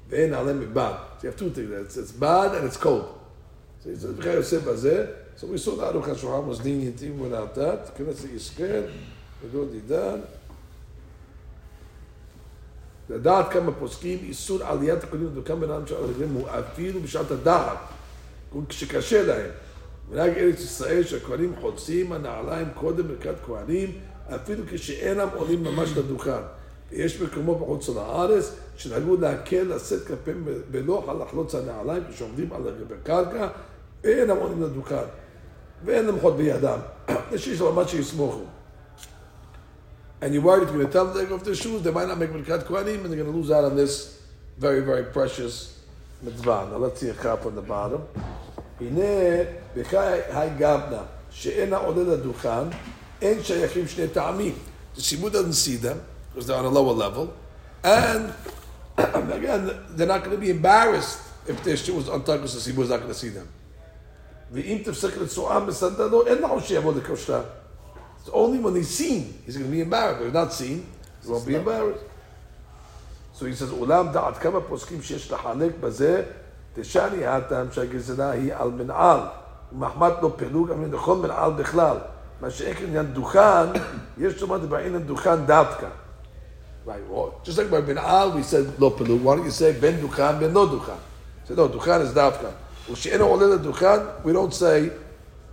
ואין 0.08 0.34
עליהם 0.34 0.60
מבעד. 0.60 0.94
זה 1.20 1.28
יפתו 1.28 1.44
אותי, 1.44 1.66
זה 1.66 1.82
things, 1.88 1.92
it's 1.92 2.22
bad 2.22 2.22
and 2.22 2.74
it's 2.74 2.84
cold. 2.84 3.04
זה 3.92 4.12
בכלל 4.12 4.32
יוצא 4.32 4.58
בזה. 4.58 5.06
So 5.38 5.42
we 5.42 5.66
saw 5.66 5.68
ארוך 5.68 5.82
ארוחת 5.82 6.16
שולחן 6.16 6.46
מוזנים 6.46 6.80
יתים 6.80 7.20
ונעתה, 7.20 7.76
תיכנס 7.76 8.24
לישראל, 8.24 8.82
ולא 9.42 9.64
דידן. 9.70 10.20
לדעת 13.10 13.52
כמה 13.52 13.72
פוסקים, 13.72 14.18
איסור 14.22 14.64
עליית 14.64 15.04
הקודמות 15.04 15.32
וכמה 15.34 15.56
בן 15.56 15.70
אדם 15.70 15.86
שעל 15.86 16.04
רגליהם 16.04 16.34
הוא 16.34 16.48
אפילו 16.48 17.00
בשעת 17.00 17.30
הדעת. 17.30 17.78
כשקשה 18.68 19.22
להם. 19.22 19.50
מנהג 20.10 20.38
ארץ 20.38 20.60
ישראל 20.60 21.04
שהכהנים 21.04 21.54
חוצים 21.60 22.12
הנעליים 22.12 22.66
קודם 22.74 23.08
ברכת 23.08 23.34
כהנים, 23.46 23.92
אפילו 24.34 24.64
כשאינם 24.70 25.28
עולים 25.34 25.64
ממש 25.64 25.90
לדוכן. 25.96 26.42
ויש 26.90 27.20
מקומות 27.20 27.60
בחוץ 27.60 27.88
לארץ 27.88 28.52
שנהגו 28.76 29.16
להקל 29.16 29.62
לשאת 29.62 30.04
כפיהם 30.06 30.48
בלוח 30.70 31.08
על 31.08 31.22
לחלוץ 31.22 31.54
הנעליים 31.54 32.02
כשעומדים 32.10 32.52
על 32.52 32.62
הקרקע 33.02 33.48
ואינם 34.04 34.36
עולים 34.36 34.62
לדוכן. 34.62 35.04
ואין 35.84 36.06
למחות 36.06 36.36
בידם. 36.36 36.78
יש 37.32 37.48
איש 37.48 37.60
למד 37.60 37.88
שיסמוכו. 37.88 38.44
And 40.22 40.32
you're 40.32 40.40
worried 40.40 40.62
if 40.62 40.70
you're 40.70 40.78
going 40.78 40.86
to 40.86 40.92
tell 40.92 41.04
them 41.06 41.14
to 41.14 41.20
take 41.20 41.32
off 41.32 41.44
their 41.44 41.54
shoes, 41.54 41.82
they 41.82 41.90
might 41.90 42.08
not 42.08 42.18
make 42.18 42.30
Birkat 42.30 42.64
Kohanim 42.64 43.04
and 43.04 43.10
they're 43.10 43.22
going 43.22 43.30
to 43.30 43.36
lose 43.38 43.50
out 43.50 43.64
on 43.64 43.76
this 43.76 44.22
very, 44.56 44.80
very 44.80 45.04
precious 45.04 45.73
mitzvah. 46.23 46.67
Now 46.71 46.77
let's 46.77 46.99
see 46.99 47.09
a 47.09 47.13
cup 47.13 47.45
on 47.45 47.55
the 47.55 47.61
bottom. 47.61 48.01
הנה, 48.81 49.43
בחי 49.75 49.97
היי 50.29 50.49
גבנה, 50.57 51.01
שאין 51.31 51.73
העולה 51.73 52.03
לדוכן, 52.13 52.69
אין 53.21 53.43
שייכים 53.43 53.87
שני 53.87 54.07
טעמים. 54.07 54.53
The 54.95 55.01
Shibud 55.01 55.31
doesn't 55.33 55.53
see 55.53 55.75
them, 55.75 56.01
because 56.33 56.47
they're 56.47 56.57
on 56.57 56.65
a 56.65 56.69
lower 56.69 56.93
level, 56.93 57.33
and 57.83 58.33
again, 58.97 59.69
they're 59.95 60.07
not 60.07 60.23
going 60.23 60.35
to 60.35 60.41
be 60.41 60.49
embarrassed 60.49 61.19
if 61.47 61.63
their 61.63 61.77
shoe 61.77 61.95
was 61.95 62.07
untucked, 62.07 62.41
because 62.41 62.55
the 62.57 62.71
Shibud 62.71 62.83
is 62.83 62.89
not 62.89 62.99
going 63.01 63.13
to 63.13 63.19
see 63.19 63.29
them. 63.29 63.47
ואם 64.51 64.81
תפסק 64.85 65.17
רצועה 65.17 65.59
מסנדלו, 65.59 66.27
אין 66.27 66.37
לו 66.41 66.61
שיבוא 66.61 66.93
לכושלה. 66.93 67.41
It's 68.23 68.29
only 68.29 68.59
when 68.59 68.75
he's 68.75 68.89
seen, 68.89 69.33
he's 69.45 69.57
going 69.57 69.69
to 69.69 69.71
be 69.71 69.81
embarrassed. 69.81 70.19
If 70.21 70.25
he's 70.25 70.33
not 70.33 70.53
seen, 70.53 70.85
he 71.23 71.29
won't 71.29 71.45
be 71.45 71.55
embarrassed. 71.55 72.03
So 73.39 73.41
he 73.45 73.55
says, 73.55 73.71
אולם 73.71 74.11
דעת 74.11 74.37
כמה 74.37 74.61
פוסקים 74.61 75.01
שיש 75.01 75.31
לחלק 75.31 75.71
בזה, 75.79 76.23
תשני 76.73 77.25
הטעם 77.25 77.67
שהגזרה 77.71 78.31
היא 78.31 78.53
על 78.53 78.69
מנעל, 78.69 79.19
ומחמת 79.73 80.13
לא 80.21 80.33
פילוג, 80.35 80.71
אבל 80.71 80.85
נכון 80.85 81.21
מנעל 81.21 81.51
בכלל. 81.51 81.97
מה 82.41 82.49
שאין 82.49 82.75
עניין 82.87 83.05
דוכן, 83.05 83.67
יש 84.17 84.41
לומר 84.41 84.57
בעניין 84.57 85.03
דוכן 85.03 85.45
דווקא. 85.45 85.87
Right, 86.87 86.91
well, 87.11 87.47
just 87.47 87.57
like 87.57 87.69
by 87.71 87.81
מנעל, 87.87 88.31
we 88.31 88.43
said 88.43 88.81
לא 88.81 88.95
פילוג, 88.97 89.21
why 89.23 89.35
don't 89.35 89.45
you 89.45 89.59
say 89.59 89.81
בין 89.81 90.01
דוכן 90.01 90.39
בין 90.39 90.53
לא 90.53 90.65
דוכן? 90.71 90.91
So 91.47 91.51
no, 91.51 91.67
דוכן 91.67 92.01
is 92.01 92.13
דווקא. 92.13 92.47
וכשאינו 92.91 93.25
עולה 93.25 93.47
לדוכן, 93.47 93.97
we 94.25 94.29
don't 94.29 94.53
say 94.59 94.89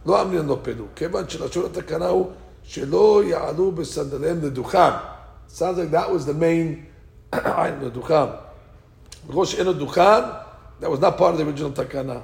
לא 0.06 0.22
אמרין 0.22 0.46
לא 0.46 0.58
פילוג. 0.62 0.88
כיוון 0.96 1.28
שלשון 1.28 1.64
התקנה 1.64 2.08
הוא 2.08 2.30
שלא 2.62 3.22
יעלו 3.24 3.72
בסנדליהם 3.72 4.38
לדוכן. 4.42 4.90
Sounds 5.48 5.78
like 5.78 5.90
that 5.90 6.10
was 6.10 6.26
the 6.26 6.34
main 6.34 6.86
item, 7.34 7.84
לדוכן. 7.84 8.26
בגלל 9.28 9.44
שאינו 9.44 9.72
דוכן, 9.72 10.22
that 10.80 10.86
was 10.86 11.00
not 11.00 11.18
part 11.18 11.34
of 11.34 11.38
the 11.38 11.42
original 11.42 11.74
תקנה. 11.74 12.18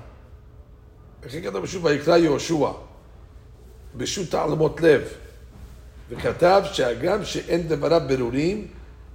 וכן 1.22 1.42
כתב 1.42 1.58
בשוב 1.58 1.84
ויקרא 1.84 2.16
יהושע, 2.16 2.68
בשו"ת 3.96 4.30
תעלמות 4.30 4.80
לב, 4.80 5.02
וכתב 6.10 6.62
שהגם 6.72 7.24
שאין 7.24 7.68
דבריו 7.68 8.00
ברורים, 8.08 8.66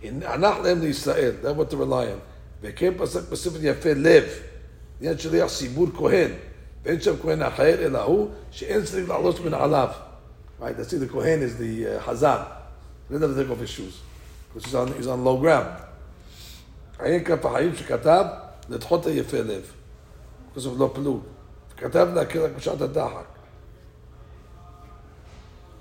הנח 0.03 0.57
להם 0.63 0.81
לישראל, 0.81 1.31
זה 1.41 1.51
what 1.51 1.71
to 1.71 1.75
rely 1.75 2.07
on. 2.07 2.19
וכן 2.61 2.93
פסק 2.97 3.29
בספר 3.29 3.57
יפה 3.61 3.89
לב, 3.95 4.23
עניין 4.99 5.17
שליח 5.17 5.47
ציבור 5.51 5.87
כהן, 5.97 6.31
ואין 6.83 7.01
שם 7.01 7.13
כהן 7.21 7.41
אחר 7.41 7.85
אלא 7.85 8.03
הוא, 8.03 8.29
שאין 8.51 8.83
צריך 8.83 9.09
לעלות 9.09 9.39
מנעליו. 9.39 9.89
Right, 10.59 10.75
let's 10.75 10.89
see, 10.89 10.97
the 10.97 11.05
Kohen 11.05 11.43
is 11.43 11.55
the 11.57 11.85
uh, 11.85 11.99
Hazan. 11.99 12.43
He 13.07 13.13
doesn't 13.13 13.29
have 13.29 13.37
to 13.37 13.43
take 13.43 13.51
off 13.51 13.59
his 13.59 13.69
shoes, 13.69 14.01
because 14.53 14.65
he's 14.65 14.75
on, 14.75 14.87
he's 14.93 15.07
on 15.07 15.23
low 15.23 15.37
ground. 15.41 15.81
עיין 16.99 17.23
כף 17.23 17.45
החיים 17.45 17.75
שכתב, 17.75 18.25
לדחות 18.69 19.05
היפה 19.05 19.37
לב. 19.39 19.71
because 20.55 20.59
of 20.65 20.79
לא 20.79 20.91
פלוג. 20.93 21.23
כתב 21.77 22.07
להקל 22.15 22.39
רק 22.45 22.51
בשעת 22.57 22.81
הדחק. 22.81 23.25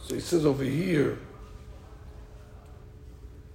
So 0.08 0.14
he 0.14 0.20
says 0.20 0.44
over 0.46 0.62
here, 0.64 1.18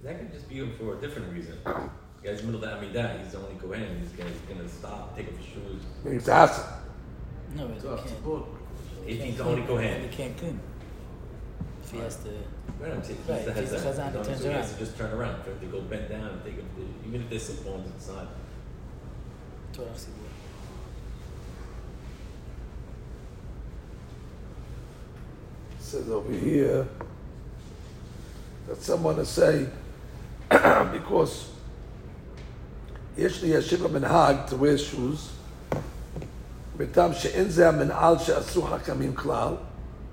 That 0.04 0.18
could 0.18 0.32
just 0.32 0.48
be 0.48 0.58
for 0.78 0.94
a 0.94 1.00
different 1.00 1.32
reason. 1.32 1.56
The 1.64 2.28
guy's 2.28 2.42
middle 2.42 2.62
of 2.64 2.70
Amidah, 2.70 3.22
he's 3.22 3.32
the 3.32 3.38
only 3.38 3.54
Kohen, 3.60 4.00
he's 4.00 4.12
gonna, 4.18 4.30
he's 4.30 4.40
gonna 4.56 4.68
stop, 4.68 5.16
take 5.16 5.28
off 5.28 5.36
his 5.38 5.46
shoes. 5.46 5.82
maybe 6.04 6.16
it's 6.16 6.28
acid. 6.28 6.64
No, 7.56 7.68
but 7.68 7.80
So 7.80 7.88
you 7.88 7.94
off 7.94 8.02
the 8.04 8.10
can't. 8.10 8.24
board. 8.24 8.42
If 9.06 9.20
he's 9.22 9.36
the 9.36 9.44
only 9.44 9.62
Kohen. 9.62 10.00
He 10.02 10.08
can't 10.16 10.36
clean. 10.36 10.58
he 11.91 11.97
Right, 12.79 12.91
I'm 12.91 13.03
saying 13.03 13.19
Fiesta 13.25 13.47
right. 13.47 13.57
has 13.57 13.69
Fiesta 13.69 13.75
that. 13.75 13.83
Has 13.83 13.97
that 13.97 14.37
so 14.37 14.49
he 14.49 14.53
has 14.53 14.73
to 14.73 14.79
just 14.79 14.97
turn 14.97 15.11
around 15.11 15.43
He 15.43 15.51
has 15.51 15.59
to 15.59 15.65
go 15.67 15.81
bend 15.81 16.09
down 16.09 16.29
and 16.29 16.43
take 16.43 16.55
a, 16.55 17.07
even 17.07 17.21
if 17.23 17.29
there's 17.29 17.43
some 17.43 17.63
bones 17.63 17.91
inside. 17.95 18.27
not. 19.77 19.97
It 25.79 25.83
says 25.83 26.09
over 26.09 26.31
here 26.31 26.87
that 28.67 28.81
someone 28.81 29.17
is 29.19 29.29
saying 29.29 29.71
because 30.49 31.49
Yeshli 33.17 33.49
Yeshiva 33.49 33.89
min 33.89 34.03
Hag 34.03 34.47
to 34.47 34.55
wear 34.57 34.77
shoes. 34.77 35.31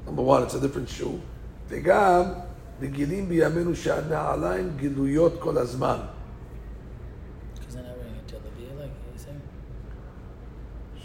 Number 0.07 0.23
one, 0.23 0.43
it's 0.43 0.55
a 0.55 0.61
different 0.61 0.89
shoe. 0.89 1.21
וגם 1.70 2.24
בגילים 2.80 3.30
בימינו 3.30 3.76
שהנעליים 3.76 4.70
גילויות 4.78 5.34
כל 5.40 5.58
הזמן 5.58 5.98
Because 7.56 7.74
they're 7.76 7.84
not 7.84 7.98
wearing 7.98 8.18
a 8.18 8.32
jalabia 8.32 8.72
like 8.82 8.94
he's 9.14 9.22
saying. 9.26 9.40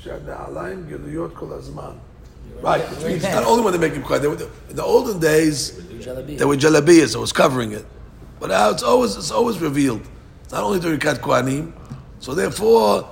שהנעליים 0.03 0.85
גילויות 0.89 1.31
כל 1.35 1.53
הזמן 1.53 1.91
You're 1.91 2.63
right 2.63 2.65
wearing- 2.65 2.91
which 2.91 2.99
wearing 3.01 3.13
means 3.13 3.23
not 3.23 3.33
pants. 3.33 3.49
only 3.49 3.63
when 3.65 3.73
they 3.73 3.79
make 3.89 3.95
him 3.95 4.03
cry 4.03 4.19
they 4.19 4.29
were, 4.29 4.39
in 4.71 4.77
the 4.77 4.83
olden 4.85 5.19
days 5.19 5.73
Jalabia. 6.01 6.39
There 6.39 6.49
were 6.49 6.57
jalabiyas, 6.57 7.09
so 7.13 7.19
it 7.19 7.23
was 7.29 7.33
covering 7.33 7.73
it. 7.73 7.85
But 8.41 8.49
now 8.51 8.69
it's 8.75 8.83
always 8.83 9.17
it's 9.17 9.31
always 9.31 9.59
revealed. 9.69 10.03
It's 10.45 10.53
not 10.53 10.63
only 10.69 10.79
during 10.85 11.01
Kat 11.01 11.19
Kohanim. 11.27 11.73
So 12.21 12.35
therefore, 12.35 13.09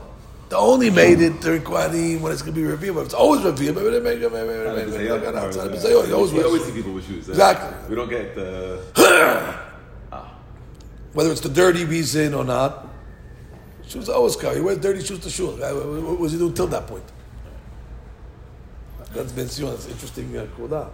they 0.50 0.56
only 0.56 0.90
made 0.90 1.20
it 1.20 1.42
third 1.42 1.66
quality 1.66 2.16
when 2.16 2.32
it's 2.32 2.42
going 2.42 2.54
to 2.56 2.60
be 2.62 2.66
revealed. 2.66 2.96
But 2.96 3.06
it's 3.06 3.14
always 3.14 3.44
revealed. 3.44 3.76
But 3.76 3.94
it 3.94 4.04
make 4.04 4.22
it. 4.22 4.32
We 4.32 4.40
always 6.44 6.64
see 6.66 6.72
people 6.72 6.94
with 6.94 7.06
shoes. 7.06 7.28
Exactly. 7.28 7.90
We 7.90 7.96
don't 7.96 8.10
get 8.10 8.34
the. 8.34 8.82
Whether 11.14 11.32
it's 11.32 11.42
the 11.42 11.50
dirty 11.50 11.84
reason 11.84 12.34
or 12.34 12.46
not, 12.46 12.88
shoes 13.88 14.08
always 14.08 14.36
carry. 14.36 14.56
He 14.56 14.62
wears 14.62 14.78
dirty 14.78 15.04
shoes 15.04 15.20
to 15.20 15.30
shul. 15.30 15.54
What 15.54 16.20
was 16.20 16.32
he 16.32 16.38
doing 16.38 16.54
till 16.54 16.68
that 16.68 16.88
point? 16.88 17.04
That's 19.14 19.32
Ben 19.32 19.50
Sion. 19.50 19.72
That's 19.72 19.88
interesting. 19.88 20.38
Uh, 20.38 20.90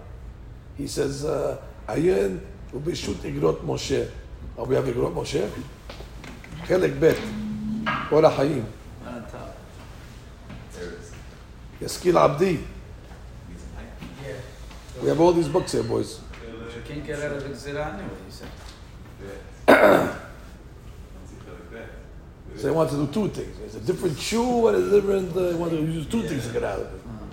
he 0.78 0.88
says, 0.88 1.26
"Ayin 1.88 2.40
ubishut 2.72 3.16
igrot 3.16 3.62
Moshe." 3.66 4.10
Are 4.58 4.66
we 4.66 4.76
having 4.76 4.94
igrot 4.94 5.14
Moshe? 5.14 5.50
Chelik 6.66 7.00
bet. 7.00 7.18
What 8.10 8.24
a 8.24 8.30
hayim. 8.30 8.66
Yaskil 11.84 12.16
Abdi. 12.16 12.60
We 15.02 15.10
have 15.10 15.20
all 15.20 15.34
these 15.34 15.50
books 15.50 15.74
here, 15.74 15.84
boys. 15.84 16.22
You 16.42 16.82
can't 16.86 17.06
get 17.06 17.20
out 17.20 17.34
of 17.34 17.44
the 17.44 17.50
Gzira 17.50 17.94
anyway, 17.94 18.10
he 18.26 18.32
said. 18.32 18.48
so 22.56 22.68
they 22.68 22.72
want 22.72 22.90
to 22.92 22.96
do 22.96 23.08
two 23.12 23.28
things. 23.30 23.60
It's 23.66 23.76
a 23.76 23.82
different 23.82 24.18
shoe 24.18 24.68
and 24.68 24.78
a 24.78 24.90
different. 24.90 25.36
Uh, 25.36 25.50
they 25.50 25.56
want 25.56 25.72
to 25.72 25.78
use 25.78 26.06
two 26.08 26.20
yeah. 26.20 26.30
things 26.30 26.48
to 26.48 26.54
get 26.54 26.64
out 26.64 26.80
of 26.80 26.86
it. 26.86 27.06
Mm-hmm. 27.06 27.26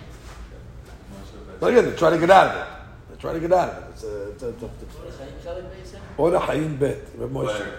But 1.60 1.66
again, 1.72 1.90
they 1.90 1.96
try 1.96 2.10
to 2.10 2.18
get 2.18 2.30
out 2.30 2.46
of 2.48 2.56
it. 2.56 2.68
They 3.10 3.16
try 3.20 3.32
to 3.32 3.40
get 3.40 3.52
out 3.52 3.68
of 3.68 3.84
it. 3.84 3.90
It's 3.90 4.02
a, 4.02 4.30
it's 4.30 4.42
a, 4.42 4.48
it's 4.48 4.62
a, 4.62 4.70
it's 5.06 5.92
a, 5.92 6.00
Hayim 6.18 6.78
Bet, 6.78 6.98
Reb 7.16 7.30
Moshe. 7.30 7.72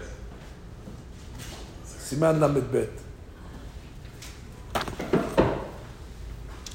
Siman 1.86 2.40
Lamed 2.40 2.72
Bet. 2.72 3.01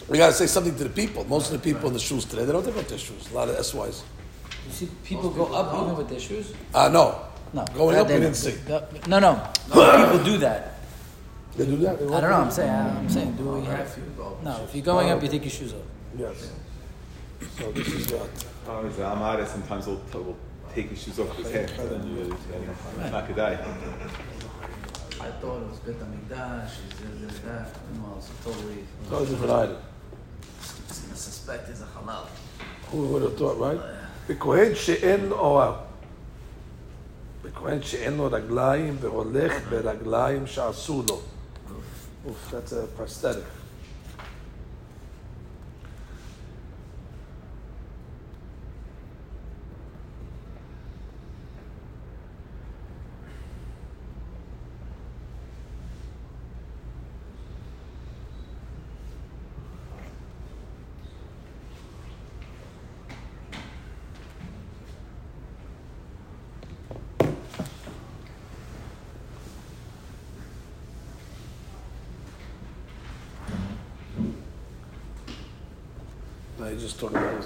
We 0.08 0.18
gotta 0.18 0.32
say 0.32 0.46
something 0.46 0.76
to 0.76 0.84
the 0.84 0.90
people. 0.90 1.24
Most 1.24 1.52
of 1.52 1.60
the 1.60 1.72
people 1.72 1.88
in 1.88 1.94
the 1.94 1.98
shoes 1.98 2.24
today, 2.24 2.44
they 2.44 2.52
don't 2.52 2.64
take 2.64 2.76
off 2.76 2.88
their 2.88 2.98
shoes. 2.98 3.30
A 3.30 3.34
lot 3.34 3.48
of 3.48 3.64
SYs. 3.64 4.04
You 4.66 4.72
see 4.72 4.88
people 5.04 5.30
go 5.30 5.46
up 5.52 5.74
even 5.82 5.96
with 5.96 6.08
their 6.08 6.20
shoes? 6.20 6.52
Ah, 6.74 6.88
no. 6.88 7.22
No. 7.52 7.64
Going 7.74 7.96
up, 7.96 8.06
we 8.08 8.14
didn't 8.14 8.34
see. 8.34 8.54
No, 9.08 9.18
no. 9.18 9.50
people 9.64 10.24
do 10.24 10.38
that. 10.38 10.74
They 11.56 11.64
do 11.66 11.76
that. 11.78 11.98
They 11.98 12.04
I 12.06 12.20
don't 12.20 12.30
know. 12.30 12.36
in. 12.36 12.44
I'm 12.44 12.50
saying. 12.50 12.70
I'm 12.70 13.08
saying. 13.08 13.32
Do 13.36 13.48
we 13.48 13.64
have? 13.64 13.98
No. 14.44 14.62
If 14.64 14.74
you're 14.74 14.84
going 14.84 15.10
up, 15.10 15.22
you 15.22 15.28
take 15.28 15.42
your 15.42 15.50
shoes 15.50 15.72
off. 15.72 15.80
Yes. 16.16 16.52
So 17.58 17.72
this 17.72 17.88
is 17.88 18.12
what. 18.12 18.30
Oh, 18.68 18.86
it's 18.86 18.98
Amara 18.98 19.46
sometimes 19.46 19.86
will, 19.86 20.02
will 20.12 20.36
take 20.74 20.90
his 20.90 21.02
shoes 21.02 21.18
off 21.18 21.28
with 21.36 21.46
his 21.46 21.54
hair. 21.54 21.68
So 21.68 21.88
then 21.88 22.06
you, 22.08 22.36
then 22.50 23.10
not 23.12 23.26
could 23.26 23.36
die. 23.36 23.58
I 25.18 25.30
thought 25.40 25.62
it 25.62 25.68
was 25.70 25.78
Bet 25.78 25.96
HaMikdash, 25.96 26.64
is 26.66 27.20
this, 27.20 27.38
that. 27.40 27.74
No, 27.94 28.14
it's 28.18 28.30
totally. 28.44 28.84
Totally 29.08 29.30
different 29.30 29.52
item 29.52 29.76
It's 31.45 31.45
gonna 31.45 31.59
suspect 31.59 31.69
it's 31.69 31.81
a 31.81 31.85
halal. 31.85 32.25
Who 32.89 33.05
would 33.13 33.21
have 33.21 33.37
thought, 33.37 33.59
right? 33.59 33.79
בכהן 34.27 34.75
שאין 34.75 35.25
לו, 35.25 35.35
וואו. 35.35 35.73
בכהן 37.43 37.81
שאין 37.83 38.17
לו 38.17 38.29
רגליים 38.31 38.97
והולך 39.01 39.53
ברגליים 39.69 40.47
שעשו 40.47 41.03
לו. 41.09 41.21
Oof, 42.27 42.51
that's 42.51 42.71
a 42.71 42.87
prosthetic. 42.97 43.43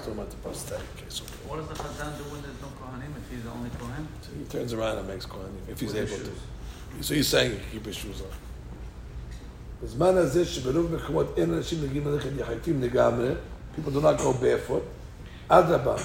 talking 0.00 0.12
about 0.18 0.30
the 0.30 0.36
prosthetic 0.36 0.96
case. 0.96 1.20
Okay. 1.22 1.32
What 1.48 1.56
does 1.58 1.68
the 1.68 1.74
Chazan 1.74 2.16
do 2.18 2.24
when 2.32 2.42
there's 2.42 2.60
no 2.60 2.68
Kohanim 2.80 3.10
if 3.16 3.30
he's 3.30 3.42
the 3.42 3.50
only 3.50 3.70
Kohen? 3.78 4.08
So 4.22 4.28
he 4.38 4.44
turns 4.44 4.72
around 4.72 4.98
and 4.98 5.08
makes 5.08 5.26
Kohanim, 5.26 5.68
if 5.68 5.80
he's 5.80 5.92
With 5.92 6.08
his 6.08 6.12
able 6.12 6.24
to. 6.24 6.30
shoes. 6.30 7.06
So 7.06 7.14
he's 7.14 7.28
saying 7.28 7.50
he 7.52 7.56
can 7.58 7.70
keep 7.72 7.86
his 7.86 7.96
shoes 7.96 8.20
on. 8.20 8.28
בזמן 9.82 10.16
הזה 10.16 10.44
שברוב 10.44 10.92
מקומות 10.94 11.38
אין 11.38 11.54
אנשים 11.54 11.82
מגיעים 11.84 12.08
ללכת 12.08 12.28
יחפים 12.36 12.82
לגמרי, 12.82 13.28
people 13.76 13.90
do 13.90 14.00
not 14.00 14.18
go 14.18 14.32
barefoot, 14.32 14.82
אדרבה, 15.48 15.96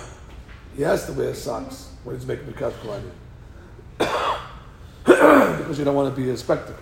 he 0.77 0.81
has 0.81 1.05
to 1.05 1.13
wear 1.13 1.33
socks 1.33 1.87
when 2.03 2.15
he's 2.15 2.25
making 2.25 2.45
Birkat 2.53 2.71
Kohanim. 2.83 3.11
because 5.57 5.79
you 5.79 5.85
don't 5.85 5.95
want 5.95 6.13
to 6.13 6.21
be 6.21 6.29
a 6.29 6.37
spectacle. 6.37 6.75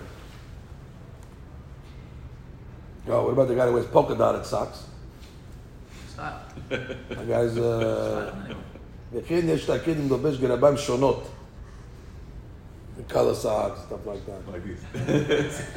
Oh, 3.07 3.23
what 3.25 3.33
about 3.33 3.47
the 3.47 3.55
guy 3.55 3.65
that 3.65 3.71
wears 3.73 3.87
polka 3.87 4.15
dotted 4.15 4.45
socks? 4.45 4.83
Stop. 6.13 6.69
The 6.69 7.25
guy's, 7.27 7.57
uh, 7.57 8.31
Stop 8.31 8.45
anyway. 8.45 8.55
וכן 9.13 9.41
יש 9.49 9.69
להקל 9.69 9.91
עם 9.91 10.09
לובש 10.09 10.37
גרביים 10.37 10.77
שונות. 10.77 11.27
color 13.09 13.33
socks, 13.33 13.79
stuff 13.87 14.05
like 14.05 14.23
that. 14.25 14.41
Like 14.51 14.63
these. 14.63 14.83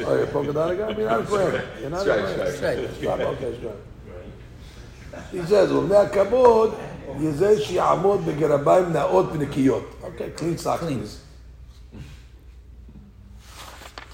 Oh, 0.06 0.14
you're 0.14 0.24
a 0.24 0.26
polka 0.26 0.52
dot 0.52 0.76
guy? 0.76 0.88
I 0.88 0.94
mean, 0.94 1.06
I'm 1.08 1.24
square. 1.24 1.64
You're 1.80 1.90
not 1.90 2.00
Stripe, 2.00 2.28
square. 2.28 2.52
stripe. 2.56 2.94
Stripe, 2.96 3.20
okay, 3.20 3.52
stripe. 3.58 3.82
He 5.32 5.42
says, 5.46 5.72
ובני 5.72 5.96
הכבוד, 5.96 6.74
יזה 7.20 7.60
שיעמוד 7.60 8.26
בגרביים 8.26 8.92
נאות 8.92 9.26
ונקיות. 9.32 9.94
אוקיי, 10.02 10.30
clean 10.36 10.58
socks. 10.64 10.80
Clean. 10.82 10.82
please. 10.82 11.16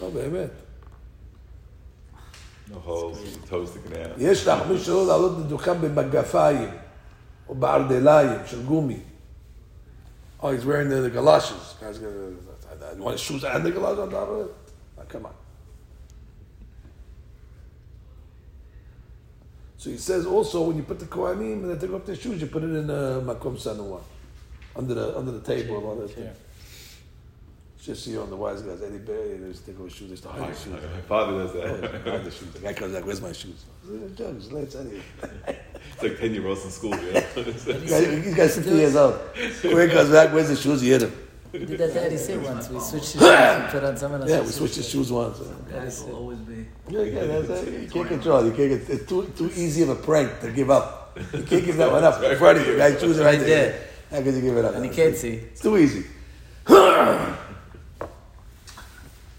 לא, 0.01 0.11
באמת. 0.11 0.51
No 2.73 2.79
holes, 2.79 3.19
toes 3.49 3.71
sticking 3.71 3.97
out. 3.97 4.19
יש 4.19 4.47
להחמיר 4.47 4.79
שלא 4.79 5.07
לעלות 5.07 5.39
לדוכן 5.39 5.81
במגפיים 5.81 6.71
או 7.49 7.55
בערדליים 7.55 8.41
של 8.47 8.67
גומי. 8.67 9.01
Oh, 10.41 10.51
he's 10.51 10.65
wearing 10.65 10.89
the, 10.89 11.01
the 11.01 11.11
galoshes. 11.11 11.75
Guy's 11.81 11.99
gonna, 11.99 12.31
you 12.97 13.03
want 13.03 13.15
his 13.15 13.21
shoes 13.21 13.43
and 13.43 13.65
the 13.65 13.73
galoshes 13.73 13.99
on 13.99 14.11
top 14.11 14.29
of 14.29 14.47
it? 14.47 14.55
Oh, 14.99 15.03
come 15.09 15.27
on. 15.27 15.35
So 19.79 19.91
he 19.91 19.97
says 19.97 20.27
also 20.27 20.63
when 20.63 20.77
you 20.77 20.83
put 20.83 20.99
the 20.99 21.07
kohanim 21.07 21.63
and 21.63 21.71
they 21.71 21.87
take 21.87 21.95
off 21.95 22.05
their 22.05 22.17
shoes, 22.17 22.41
you 22.41 22.49
put 22.49 22.65
it 22.65 22.71
in 22.71 22.91
a 22.91 23.23
makom 23.23 23.57
sanua, 23.57 24.01
under 24.77 24.95
the 24.95 25.17
under 25.17 25.33
the 25.33 25.41
table 25.41 25.77
or 25.77 25.97
the 25.97 26.09
thing. 26.09 26.31
Just 27.84 28.06
see 28.06 28.18
on 28.18 28.30
the 28.30 28.36
wise 28.38 28.62
guys, 28.62 28.82
Eddie 28.82 28.98
Berry, 29.00 29.36
they 29.38 29.48
used 29.48 29.66
to 29.66 29.72
take 29.72 29.80
off 29.82 29.88
his 29.88 29.94
shoes, 29.96 30.08
they 30.08 30.12
used 30.12 30.24
to 30.24 30.30
hide 30.30 30.50
his 30.50 30.64
shoes. 30.64 30.74
My 30.74 31.02
father 31.08 31.44
does 31.44 31.54
Oh, 31.56 31.78
that. 31.78 32.02
hide 32.08 32.24
the 32.24 32.32
shoes. 32.32 32.54
The 32.54 32.60
guy 32.60 32.74
comes 32.74 32.94
like, 32.94 33.06
where's 33.06 33.22
my 33.22 33.34
shoes? 33.34 33.66
Judge, 34.16 34.52
let's 34.52 34.76
Eddie. 34.76 35.02
It's 35.92 36.02
like 36.04 36.18
10 36.18 36.34
year 36.34 36.48
olds 36.48 36.64
in 36.64 36.72
school, 36.72 36.92
you 36.96 37.12
know? 37.12 37.20
These 37.44 38.36
guys 38.36 38.56
50 38.56 38.72
years 38.72 38.96
old. 38.96 39.20
Quick 39.60 39.92
comes 39.92 40.10
back, 40.12 40.34
where's 40.34 40.48
the 40.48 40.56
shoes? 40.56 40.82
You 40.82 40.94
hit 40.94 41.02
him. 41.04 41.14
We 41.52 41.60
did 41.66 41.78
that 41.78 41.94
to 41.94 42.02
Eddie 42.04 42.18
Say 42.18 42.38
once. 42.38 42.70
We 42.70 42.80
switched 42.80 43.04
his 43.14 43.22
shoes 43.22 43.22
and 43.24 43.70
put 43.70 43.84
on 43.84 43.98
someone 43.98 44.22
else's 44.22 44.36
Yeah, 44.38 44.42
we 44.44 44.48
switched 44.52 44.76
his 44.76 44.88
shoes 44.90 45.12
once. 45.12 45.40
Guys 45.70 46.04
will 46.06 46.16
always 46.16 46.40
be. 46.40 46.66
Yeah, 46.90 47.02
yeah, 47.02 47.26
that's 47.42 47.64
it. 47.64 47.82
You 47.82 47.90
can't 47.90 48.08
control. 48.08 48.40
it. 48.40 48.46
You 48.46 48.52
can't 48.54 48.70
get. 48.88 48.90
It's 48.90 49.10
too 49.10 49.30
too 49.36 49.48
easy 49.56 49.84
of 49.84 49.90
a 49.90 49.96
prank 49.96 50.40
to 50.40 50.52
give 50.52 50.72
up. 50.72 51.20
You 51.34 51.44
can't 51.44 51.66
give 51.66 51.78
that 51.78 51.92
one 51.92 52.04
up. 52.06 52.24
In 52.24 52.38
front 52.38 52.60
of 52.60 52.66
you, 52.66 52.78
guys 52.78 53.00
choose 53.00 53.20
it 53.20 53.24
right 53.26 53.38
Right 53.38 53.46
there. 53.46 53.72
there. 53.72 53.88
How 54.10 54.24
could 54.24 54.34
you 54.36 54.42
give 54.42 54.56
it 54.58 54.64
up? 54.66 54.74
And 54.76 54.86
you 54.86 54.92
can't 54.92 55.16
see. 55.18 55.34
It's 55.52 55.62
too 55.62 55.78
easy. 55.78 56.06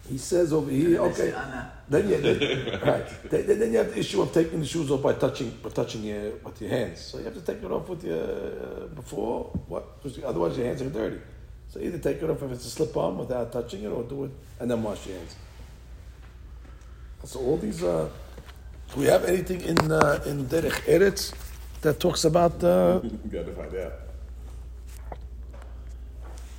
He 0.08 0.18
says 0.18 0.52
over 0.52 0.70
here, 0.70 1.00
okay. 1.00 1.32
Then 1.88 2.08
you, 2.08 2.16
then, 2.20 2.80
right. 2.86 3.06
Then, 3.30 3.72
you 3.72 3.78
have 3.78 3.92
the 3.94 3.98
issue 3.98 4.20
of 4.22 4.32
taking 4.32 4.60
the 4.60 4.66
shoes 4.66 4.90
off 4.90 5.02
by 5.02 5.14
touching, 5.14 5.50
by 5.62 5.70
touching 5.70 6.02
your 6.04 6.30
with 6.44 6.60
your 6.60 6.70
hands. 6.70 7.00
So 7.00 7.18
you 7.18 7.24
have 7.24 7.34
to 7.34 7.40
take 7.40 7.62
it 7.62 7.70
off 7.70 7.88
with 7.88 8.04
your 8.04 8.22
uh, 8.22 8.86
before 8.94 9.44
what? 9.68 10.02
Because 10.02 10.22
otherwise 10.24 10.56
your 10.58 10.66
hands 10.66 10.82
are 10.82 10.90
dirty. 10.90 11.20
So 11.68 11.80
either 11.80 11.98
take 11.98 12.22
it 12.22 12.28
off 12.30 12.42
if 12.42 12.52
it's 12.52 12.66
a 12.66 12.70
slip 12.70 12.96
on 12.96 13.18
without 13.18 13.50
touching 13.52 13.82
it, 13.82 13.88
or 13.88 14.02
do 14.04 14.24
it 14.24 14.30
and 14.60 14.70
then 14.70 14.82
wash 14.82 15.06
your 15.06 15.16
hands. 15.16 15.36
So 17.24 17.40
all 17.40 17.56
these. 17.56 17.82
Uh, 17.82 18.08
do 18.92 19.00
we 19.00 19.06
have 19.06 19.24
anything 19.24 19.60
in 19.62 19.90
uh, 19.90 20.22
in 20.26 20.44
Derech 20.46 20.84
Eretz 20.86 21.32
that 21.80 21.98
talks 21.98 22.24
about? 22.24 22.62
Uh, 22.62 23.00
You 23.02 23.10
gotta 23.32 23.52
find 23.52 23.74
out. 23.76 23.92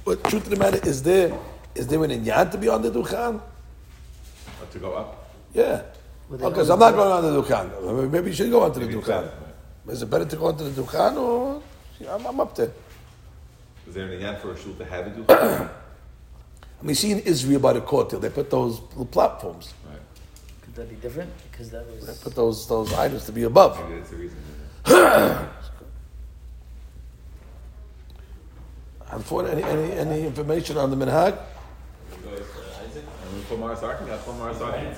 but 0.04 0.24
truth 0.26 0.44
of 0.44 0.50
the 0.50 0.58
matter 0.58 0.80
is 0.88 1.02
there 1.04 1.32
is 1.76 1.88
there 1.88 2.04
an 2.04 2.12
inyan 2.12 2.50
to 2.52 2.58
be 2.58 2.70
on 2.70 2.82
the 2.82 2.90
duchan? 2.92 3.36
Or 4.62 4.66
to 4.72 4.80
go 4.80 4.94
up? 4.94 5.30
Yeah. 5.54 5.82
Would 6.30 6.40
they 6.40 6.50
Because 6.50 6.70
always 6.70 6.70
I'm 6.70 6.80
not 6.80 6.96
going 6.96 7.12
on 7.12 7.34
the 7.34 7.42
Dukhan. 7.44 8.12
Maybe 8.12 8.28
you 8.30 8.34
should 8.36 8.50
go 8.52 8.64
onto 8.64 8.80
the 8.80 8.86
Maybe 8.88 9.00
Dukhan. 9.00 9.30
so. 9.86 9.92
Is 9.92 10.02
it 10.02 10.10
better 10.10 10.26
to 10.26 10.36
go 10.36 10.48
onto 10.48 10.64
the 10.70 10.82
Dukhan 10.82 11.18
or 11.18 11.62
I'm, 12.10 12.26
I'm 12.26 12.40
up 12.40 12.56
there? 12.56 12.72
Is 13.88 13.94
there 13.94 14.08
an 14.12 14.20
yan 14.20 14.40
for 14.40 14.52
a 14.52 14.58
shul 14.58 14.74
to 14.76 14.86
have 14.86 15.08
a 15.08 15.10
ducha? 15.12 15.70
I 16.82 16.84
mean, 16.86 16.96
see 16.96 17.12
in 17.12 17.20
Israel 17.20 17.60
by 17.60 17.74
the 17.74 17.82
Kotel, 17.82 18.20
they 18.20 18.30
put 18.30 18.50
those 18.50 18.82
little 18.82 19.06
platforms. 19.06 19.74
right. 19.88 20.00
Could 20.64 20.76
that 20.76 20.90
be 20.90 20.96
different? 20.96 21.32
Because 21.52 21.70
that 21.70 21.86
was. 21.86 22.02
They 22.06 22.12
was. 22.12 22.20
put 22.20 22.36
those 22.36 22.68
those 22.68 22.94
items 22.94 23.26
to 23.26 23.32
be 23.32 23.44
above. 23.44 23.80
Maybe 23.80 23.98
that's 24.00 24.10
the 24.10 24.18
reason. 24.18 24.38
And 29.12 29.24
for 29.24 29.48
any, 29.48 29.62
any, 29.64 29.92
any 29.94 30.26
information 30.26 30.78
on 30.78 30.90
the 30.90 30.96
Minhag, 30.98 31.38
And 31.38 31.40
for 33.46 33.58
Mars 33.58 33.84
Arkin, 33.84 34.08
that's 34.08 34.24
for 34.24 34.34
Mars 34.34 34.62
Arkin. 34.62 34.94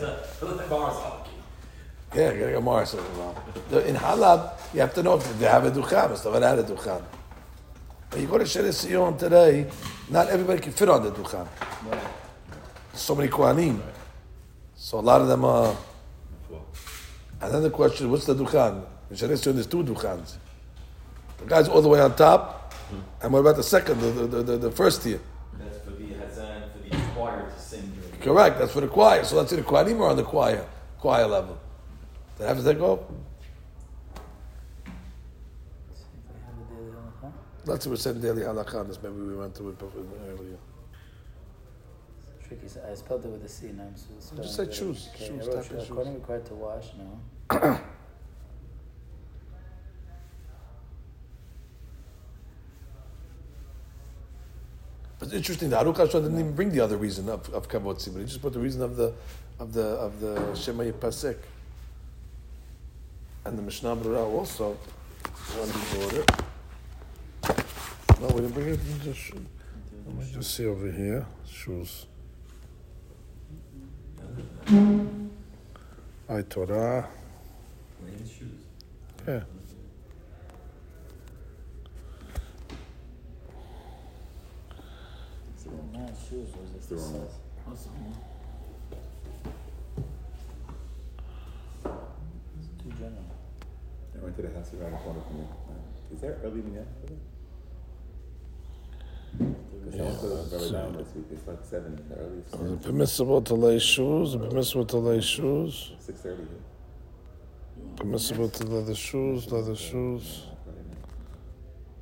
yeah, 2.16 2.32
you 2.32 2.40
gotta 2.40 2.52
get 2.54 2.64
more. 2.64 2.86
So, 2.86 3.04
well, 3.18 3.82
in 3.84 3.96
Halab, 3.96 4.54
you 4.74 4.80
have 4.82 4.94
to 4.94 5.04
know 5.04 5.16
if 5.16 5.40
they 5.40 5.46
have 5.46 5.66
a 5.66 5.72
Dukhan, 5.72 6.12
if 6.14 6.24
they 6.24 6.32
have 6.42 6.60
a 6.60 6.64
Dukhan. 6.64 7.04
But 8.10 8.20
you 8.22 8.28
go 8.28 8.38
to 8.38 8.46
Shaare 8.46 8.72
Zion 8.72 9.18
today, 9.18 9.70
not 10.10 10.28
everybody 10.30 10.62
can 10.62 10.72
fit 10.72 10.88
on 10.90 11.04
the 11.04 11.12
Dukhan. 11.12 11.48
So 12.94 13.16
many 13.16 13.30
Kohanim. 13.30 13.82
So 14.76 15.00
a 15.00 15.02
lot 15.02 15.22
of 15.22 15.28
them 15.28 15.44
uh, 15.44 15.48
are. 15.72 15.76
And 17.42 17.54
then 17.54 17.62
the 17.64 17.70
question, 17.70 18.10
what's 18.10 18.26
the 18.26 18.34
Dukhan? 18.36 18.84
In 19.10 19.18
Shaare 19.18 19.36
Zion, 19.36 19.56
there's 19.58 19.68
two 19.68 19.84
Dukhans. 19.84 20.38
The 21.40 21.46
guy's 21.46 21.68
all 21.68 21.82
the 21.82 21.90
way 21.90 22.00
on 22.00 22.16
top, 22.16 22.74
and 23.22 23.32
what 23.32 23.40
about 23.40 23.58
the 23.58 23.64
second, 23.64 24.00
the, 24.00 24.08
the, 24.12 24.44
the, 24.44 24.58
the 24.58 24.72
first 24.72 25.04
tier? 25.04 25.20
That's 25.60 25.78
for 25.80 25.92
the 25.92 26.06
Hazan, 26.06 26.72
for 26.72 26.80
the 26.80 26.96
choir 27.14 27.48
to 27.50 27.60
sing 27.60 27.92
during. 27.96 28.07
Correct, 28.22 28.60
that's 28.60 28.72
for 28.72 28.82
the 28.82 28.88
choir. 28.88 29.24
So 29.24 29.36
let's 29.38 29.50
say 29.50 29.58
the 29.58 29.64
Kohanim 29.64 30.00
are 30.00 30.10
on 30.10 30.18
the 30.18 30.24
choir, 30.24 30.66
choir 31.00 31.28
level. 31.28 31.58
They 32.38 32.46
have 32.46 32.58
to 32.58 32.64
take 32.64 32.82
off? 32.82 33.00
Let's 37.66 37.84
say 37.84 37.90
we 37.90 37.98
said 37.98 38.22
daily 38.22 38.44
halakha 38.44 38.88
this, 38.88 39.02
maybe 39.02 39.16
we 39.16 39.36
went 39.36 39.54
through 39.56 39.70
it 39.72 39.84
earlier. 39.84 40.58
Tricky. 42.48 42.68
So 42.70 42.82
I 42.90 42.96
spelled 42.96 43.26
it 43.26 43.30
with 43.30 43.44
a 43.44 43.50
C 43.50 43.68
now. 43.68 43.90
So 43.96 44.06
it's 44.18 44.30
Just 44.30 44.56
say 44.56 44.66
choose. 44.68 45.10
Okay, 45.16 45.28
Shoes, 45.28 45.48
I 45.48 45.52
wrote 45.52 45.56
type 45.64 45.72
in 45.72 45.78
shoes. 45.78 45.80
shoes. 45.80 45.90
According 45.90 46.14
required 46.14 46.46
to 46.46 46.54
wash. 46.54 46.86
No. 46.98 47.80
it's 55.28 55.36
interesting, 55.36 55.70
the 55.70 55.76
Aruch 55.76 55.98
HaShulchan 55.98 56.24
didn't 56.24 56.40
even 56.40 56.56
bring 56.56 56.72
the 56.72 56.80
other 56.80 56.96
reason 56.96 57.28
of, 57.28 57.54
of 57.54 57.68
Kavod 57.68 57.98
Tzibur. 57.98 58.20
He 58.20 58.26
just 58.26 58.42
put 58.42 58.54
the 58.54 58.60
reason 58.60 58.82
of 58.82 58.96
the 58.96 59.14
of 59.60 59.74
the 59.74 59.84
of 59.84 60.22
the 60.22 60.56
Shema 60.56 60.86
Pasek. 60.86 61.36
And 63.44 63.58
the 63.58 63.62
Mishnah 63.62 63.98
Berurah 63.98 64.26
also, 64.26 64.78
one 65.58 65.70
who 65.70 65.98
brought 65.98 66.14
it. 66.14 66.32
No, 68.22 68.28
we 68.28 68.42
didn't 68.42 68.54
bring 68.54 68.68
it. 68.70 68.80
Just, 69.04 69.34
let 69.34 70.16
me 70.16 70.32
just 70.32 70.56
see 70.56 70.66
over 70.66 70.90
here. 70.90 71.26
Shoes. 71.46 72.06
I 76.30 76.42
Torah. 76.44 77.08
Yeah. 79.28 79.42
So 86.16 86.36
was 86.76 86.88
the 86.88 86.96
wrong 86.96 87.14
one. 87.14 87.28
Too 92.84 92.92
general. 92.98 93.26
I 94.16 94.24
went 94.24 94.36
to 94.36 94.42
the 94.42 94.50
house 94.50 94.72
around 94.74 94.92
the 94.92 94.98
corner 94.98 95.22
from 95.28 95.38
me. 95.40 95.46
Is 96.14 96.22
there 96.22 96.38
early 96.44 96.62
seven, 101.64 101.96
the 102.10 102.16
earliest. 102.16 102.54
Is 102.54 102.72
it 102.72 102.84
permissible 102.84 103.42
to 103.42 103.54
lay 103.54 103.80
shoes? 103.80 104.30
Is 104.30 104.36
it 104.36 104.50
permissible 104.50 104.86
to 104.86 104.98
lay 104.98 105.22
shoes? 105.22 105.92
Six 106.00 106.20
thirty. 106.22 106.44
Permissible 107.96 108.50
to 108.50 108.64
leather 108.66 108.96
shoes, 108.96 109.52
leather 109.52 109.76
shoes. 109.76 110.44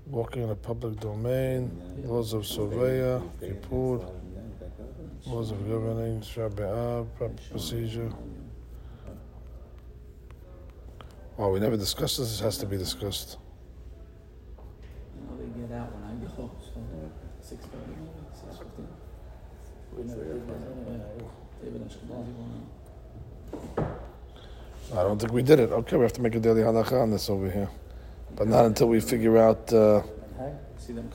Walking 0.07 0.43
in 0.43 0.49
a 0.51 0.55
public 0.55 0.99
domain, 0.99 1.71
laws 2.03 2.33
of 2.33 2.43
Surveya, 2.43 3.21
Kippur, 3.39 4.05
laws 5.25 5.51
of 5.51 5.67
governing, 5.67 6.21
Shabbat, 6.21 7.07
proper 7.17 7.33
procedure. 7.49 8.11
Oh, 11.37 11.49
we 11.49 11.59
never 11.59 11.75
discussed 11.75 12.17
this. 12.19 12.29
This 12.29 12.39
has 12.39 12.57
to 12.59 12.65
be 12.65 12.77
discussed. 12.77 13.37
They 15.37 15.61
get 15.61 15.71
out 15.75 15.91
when 15.95 16.03
I 16.03 16.13
go, 16.23 16.31
so 16.37 16.51
six 17.41 17.65
thirty, 17.65 17.93
six 18.33 18.57
fifteen. 18.59 18.87
We 19.97 20.03
never 20.03 20.23
did 20.23 20.47
that 20.47 20.55
anyway. 20.71 21.01
David 21.63 21.81
and 21.81 21.91
Shmuel, 21.91 22.25
I 24.93 25.03
don't 25.03 25.19
think 25.19 25.33
we 25.33 25.41
did 25.41 25.59
it. 25.59 25.71
Okay, 25.71 25.97
we 25.97 26.03
have 26.03 26.13
to 26.13 26.21
make 26.21 26.35
a 26.35 26.39
daily 26.39 26.61
halakha 26.61 27.01
on 27.01 27.09
this 27.11 27.29
over 27.29 27.49
here, 27.49 27.69
but 28.35 28.47
not 28.47 28.65
until 28.65 28.87
we 28.87 28.99
figure 28.99 29.37
out 29.37 29.71
uh, 29.73 30.01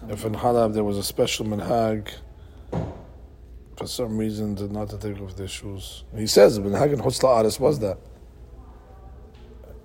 if 0.08 0.24
in 0.24 0.34
Halab 0.34 0.74
there 0.74 0.84
was 0.84 0.98
a 0.98 1.02
special 1.02 1.46
minhag 1.46 2.10
for 3.76 3.86
some 3.86 4.18
reason 4.18 4.54
did 4.54 4.70
not 4.72 4.90
to 4.90 4.98
take 4.98 5.20
off 5.22 5.36
their 5.36 5.48
shoes. 5.48 6.04
He 6.16 6.26
says 6.26 6.56
the 6.56 6.62
minhag 6.62 6.92
in 6.92 6.98
Hutz 7.00 7.20
La'Aretz 7.22 7.58
was 7.60 7.78
that, 7.80 7.98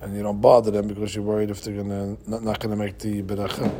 and 0.01 0.15
you 0.15 0.23
don't 0.23 0.41
bother 0.41 0.71
them 0.71 0.87
because 0.87 1.15
you're 1.15 1.23
worried 1.23 1.49
if 1.49 1.61
they're 1.61 1.75
gonna 1.75 2.17
not, 2.27 2.43
not 2.43 2.59
gonna 2.59 2.75
make 2.75 2.97
the 2.99 3.21
beracha. 3.21 3.71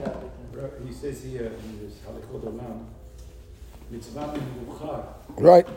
He 0.86 0.94
says 0.94 1.24
here 1.24 1.46
in 1.48 1.80
this 1.80 1.96
Halichot 2.06 2.44
Olam. 2.44 2.86
Right. 5.38 5.68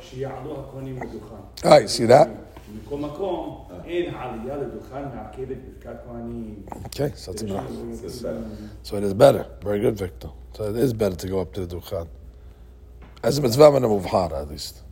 Ah, 1.65 1.87
see 1.87 2.07
that? 2.07 2.31
מכל 2.76 2.98
מקום, 2.98 3.68
אין 3.86 4.14
העלייה 4.16 4.58
לדוכן 4.58 5.04
מעכבת 5.16 5.58
ברכת 5.84 6.00
כהנים. 6.08 6.64
Okay. 6.86 7.12
So 7.16 7.32
that's 7.32 7.42
enough. 7.42 7.70
It's 8.04 8.22
better. 8.22 8.44
So 8.84 8.98
it 8.98 9.04
is 9.04 9.14
better. 9.14 9.46
Very 9.62 9.80
good, 9.80 9.98
Victor. 9.98 10.30
So 10.54 10.70
it 10.70 10.78
is 10.78 10.94
better 10.94 11.16
to 11.16 11.28
go 11.28 11.42
up 11.42 11.54
to 11.54 11.66
the 11.66 11.76
duchan. 11.76 12.08
As 13.24 13.38
a 13.38 13.42
mitzvah 13.42 13.72
min 13.72 13.84
muvhar, 13.84 14.32
at 14.34 14.50
least. 14.50 14.84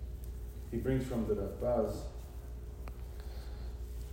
He 0.72 0.78
brings 0.78 1.06
from 1.06 1.28
the 1.28 1.36
Rambaz, 1.36 1.96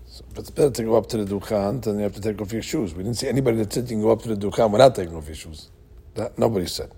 So, 0.06 0.24
but 0.30 0.40
it's 0.40 0.50
better 0.50 0.70
to 0.70 0.82
go 0.82 0.96
up 0.96 1.06
to 1.10 1.24
the 1.24 1.32
dukhan 1.32 1.80
than 1.82 1.98
you 1.98 2.02
have 2.02 2.14
to 2.14 2.20
take 2.20 2.40
off 2.40 2.52
your 2.52 2.62
shoes. 2.62 2.94
We 2.94 3.04
didn't 3.04 3.18
see 3.18 3.28
anybody 3.28 3.58
that 3.58 3.72
said 3.72 3.84
you 3.84 3.96
can 3.96 4.02
go 4.02 4.10
up 4.10 4.22
to 4.22 4.34
the 4.34 4.36
dukhan 4.46 4.70
without 4.72 4.94
taking 4.96 5.14
off 5.14 5.26
your 5.26 5.36
shoes. 5.36 5.70
That 6.14 6.36
nobody 6.36 6.66
said. 6.66 6.90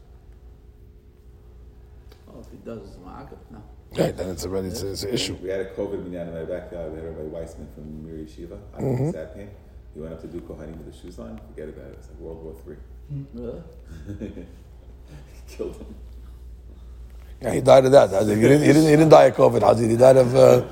Oh, 2.29 2.41
if 2.41 2.51
he 2.51 2.57
does, 2.65 2.79
it's 2.79 2.97
ma'akab, 2.97 3.37
no. 3.51 3.63
Right, 3.98 4.16
then 4.18 4.30
it's 4.32 4.46
already 4.46 4.68
it's, 4.68 4.82
it's 4.82 5.04
an 5.04 5.10
issue. 5.14 5.36
We 5.42 5.50
had 5.50 5.62
a 5.62 5.70
COVID 5.74 6.04
minyan 6.04 6.28
in 6.30 6.34
my 6.34 6.44
backyard. 6.44 6.92
We 6.92 6.98
had 7.00 7.06
Rabbi 7.08 7.22
Weissman 7.30 7.68
from 7.74 8.06
Mir 8.06 8.26
Yeshiva. 8.26 8.60
I 8.78 8.82
Mm-hmm. 8.82 9.04
mm 9.10 9.12
Sad 9.14 9.34
came. 9.36 9.50
He 9.94 10.02
went 10.02 10.14
up 10.14 10.22
to 10.22 10.28
do 10.28 10.42
Kohanim 10.42 10.78
with 10.78 10.92
the 10.94 10.98
shoes 11.00 11.18
on. 11.20 11.40
Forget 11.50 11.70
about 11.70 11.86
it. 11.88 11.98
It's 12.00 12.10
like 12.10 12.20
World 12.20 12.44
War 12.44 12.56
Three. 12.64 12.76
Really? 13.34 13.62
Killed 15.48 15.76
him. 15.78 15.96
Yeah, 17.42 17.54
he 17.54 17.62
died 17.62 17.86
of 17.86 17.92
that. 17.92 18.10
He 18.10 18.36
didn't, 18.36 18.62
he 18.62 18.68
didn't, 18.68 18.84
he 18.84 18.90
didn't 18.92 19.10
die 19.10 19.26
of 19.26 19.36
COVID, 19.36 19.62
Hazid. 19.62 19.90
He 19.90 19.98
died 19.98 20.18
of. 20.18 20.36
Uh, 20.36 20.66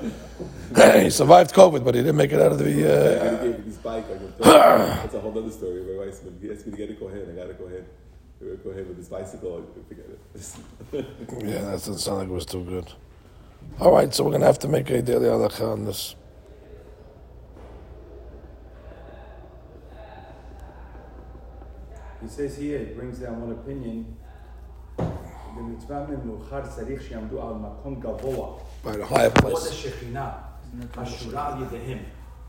he 1.00 1.08
survived 1.10 1.54
COVID, 1.54 1.84
but 1.84 1.94
he 1.94 2.00
didn't 2.02 2.16
make 2.16 2.32
it 2.32 2.40
out 2.40 2.52
of 2.52 2.58
the. 2.58 2.70
He 2.70 2.84
Uh, 2.84 3.36
gave 3.42 3.58
me 3.58 3.64
this 3.64 3.76
bike. 3.76 4.04
I 4.10 4.16
can. 4.18 4.32
That's 4.40 5.14
a 5.14 5.20
whole 5.20 5.38
other 5.38 5.50
story. 5.50 5.82
My 5.82 6.04
wife 6.04 6.18
he 6.42 6.50
asked 6.50 6.66
me 6.66 6.72
to 6.72 6.76
get 6.76 6.90
a 6.90 6.94
Kohen. 6.94 7.26
I 7.30 7.34
got 7.34 7.50
a 7.50 7.54
Kohen. 7.54 7.84
We 8.40 8.48
were 8.50 8.56
Kohen 8.56 8.88
with 8.88 8.96
his 8.98 9.08
bicycle. 9.08 9.64
I 9.64 9.88
forget 9.88 10.06
it. 10.10 11.06
yeah, 11.46 11.60
that 11.62 11.70
doesn't 11.70 11.98
sound 11.98 12.18
like 12.18 12.28
it 12.28 12.32
was 12.32 12.46
too 12.46 12.64
good. 12.64 12.92
All 13.80 13.92
right, 13.92 14.14
so 14.14 14.24
we're 14.24 14.30
going 14.30 14.40
to 14.40 14.46
have 14.46 14.58
to 14.60 14.68
make 14.68 14.88
a 14.90 15.02
daily 15.02 15.26
halacha 15.26 15.72
on 15.72 15.84
this. 15.84 16.14
He 22.22 22.28
says 22.28 22.56
here, 22.56 22.78
it 22.78 22.96
brings 22.96 23.18
down 23.18 23.40
one 23.40 23.52
opinion. 23.52 24.16
Right, 28.82 28.98
a 29.00 29.04
higher 29.06 29.30
place. 29.30 29.54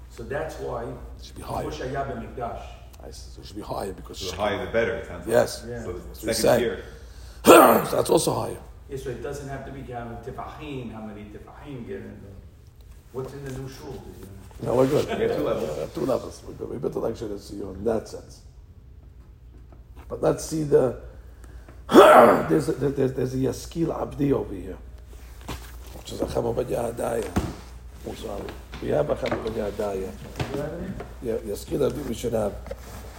So 0.09 0.24
that's 0.24 0.55
why 0.59 0.84
it 0.84 0.95
should 1.22 1.36
be 1.36 1.41
higher. 1.41 1.63
So 3.11 3.41
it 3.41 3.45
should 3.47 3.55
be 3.57 3.61
higher 3.61 3.93
because 3.93 4.20
the 4.32 4.36
higher 4.38 4.66
the 4.66 4.72
better. 4.72 4.95
It 4.95 5.07
sounds 5.07 5.28
yes. 5.28 5.63
Like. 5.63 5.72
Yeah. 5.72 5.84
So, 5.84 6.32
second 6.32 6.59
tier. 6.59 6.84
so 7.45 7.95
that's 7.97 8.09
also 8.09 8.34
higher. 8.34 8.57
Yeah, 8.89 8.97
so 8.97 9.09
it 9.09 9.23
doesn't 9.23 9.49
have 9.49 9.65
to 9.65 9.71
be 9.71 9.81
having 9.91 10.17
tefachim, 10.17 10.93
how 10.93 11.01
many 11.01 11.23
tefachim 11.23 11.88
get 11.88 11.97
in 11.97 12.19
the, 12.21 12.31
what's 13.13 13.33
in 13.33 13.43
the 13.43 13.51
new 13.53 13.67
shul? 13.67 13.91
do 13.91 14.11
you 14.19 14.25
know? 14.25 14.73
No, 14.73 14.75
we're 14.75 14.88
good. 14.88 15.05
We 15.05 15.25
have 15.25 15.38
two 15.38 15.43
levels. 15.43 15.77
Yeah, 15.77 15.86
two 15.93 16.05
levels. 16.05 16.43
We're 16.47 16.53
good. 16.53 16.69
We 16.69 16.77
better 16.77 16.99
lecture 16.99 17.27
this 17.27 17.49
to 17.49 17.55
you 17.55 17.71
in 17.71 17.83
that 17.83 18.07
sense. 18.07 18.41
But 20.07 20.21
let's 20.21 20.45
see 20.45 20.63
the. 20.63 21.01
there's, 21.91 22.69
a, 22.69 22.73
there's, 22.73 23.13
there's 23.13 23.33
a 23.33 23.38
Yaskil 23.38 24.01
Abdi 24.01 24.33
over 24.33 24.53
here, 24.53 24.77
which 25.97 26.13
is 26.13 26.21
a 26.21 26.25
Chamabadya 26.25 26.95
Hadaya. 26.95 27.43
Oh, 28.07 28.13
sorry. 28.13 28.43
We 28.81 28.89
have 28.89 29.09
a 29.09 29.15
Chamabadya 29.15 29.71
Hadaya. 29.71 30.11
Yeah, 31.21 31.33
Yaskil 31.38 31.88
Abdi 31.88 32.01
we 32.01 32.13
should 32.13 32.33
have. 32.33 32.55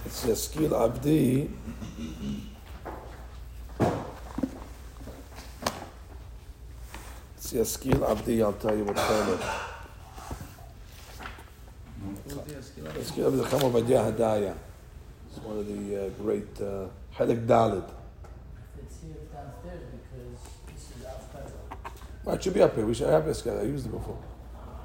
It's 0.05 0.25
a 0.25 0.29
Yaskil 0.29 0.73
Abdi. 0.73 1.49
Yaskil 7.53 8.09
Abdi, 8.09 8.43
I'll 8.43 8.53
tell 8.53 8.75
you 8.75 8.83
what 8.83 8.95
time 8.97 9.33
it 9.33 9.39
Let's 12.95 13.11
get 13.11 13.25
over 13.25 13.37
the 13.37 13.43
Chama 13.43 13.71
Vadia 13.71 14.11
Hadaya. 14.11 14.55
It's 15.29 15.39
one 15.39 15.57
of 15.59 15.67
the 15.67 16.05
uh, 16.05 16.09
great 16.21 16.61
uh, 16.61 16.87
Halak 17.15 17.45
Dalid. 17.45 17.89
It's 18.79 18.97
here 19.01 19.15
downstairs 19.33 19.83
because 19.91 20.39
this 20.67 20.97
is 20.97 21.05
outside. 21.05 21.51
Well, 22.23 22.35
it 22.35 22.43
should 22.43 22.53
be 22.53 22.61
up 22.61 22.75
here. 22.75 22.85
We 22.85 22.93
should 22.93 23.09
have 23.09 23.25
this 23.25 23.41
guy. 23.41 23.53
I 23.53 23.63
used 23.63 23.85
it 23.85 23.91
before. 23.91 24.17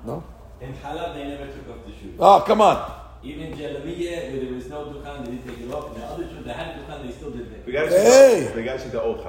No? 0.06 0.22
In 0.60 0.72
Halab, 0.74 1.14
they 1.14 1.24
never 1.24 1.46
took 1.46 1.68
off 1.70 1.86
the 1.86 1.92
shoes. 1.92 2.14
Oh, 2.18 2.44
come 2.46 2.60
on. 2.60 3.00
Even 3.24 3.52
Jalabiyah, 3.52 4.32
where 4.32 4.40
there 4.44 4.54
was 4.54 4.68
no 4.68 4.86
Dukhan, 4.86 5.24
they 5.24 5.32
didn't 5.32 5.48
take 5.48 5.60
it 5.66 5.72
off. 5.72 5.94
And 5.94 6.02
the 6.02 6.06
other 6.06 6.28
shoes, 6.28 6.44
they 6.44 6.52
had 6.52 6.76
Dukhan, 6.76 7.06
they 7.06 7.12
still 7.12 7.30
did 7.30 7.52
that. 7.52 7.66
We 7.66 7.72
got 7.72 7.88
Hey! 7.88 8.48
to 8.50 8.56
we 8.56 8.64
got 8.64 8.78
the 8.78 9.02
old 9.02 9.22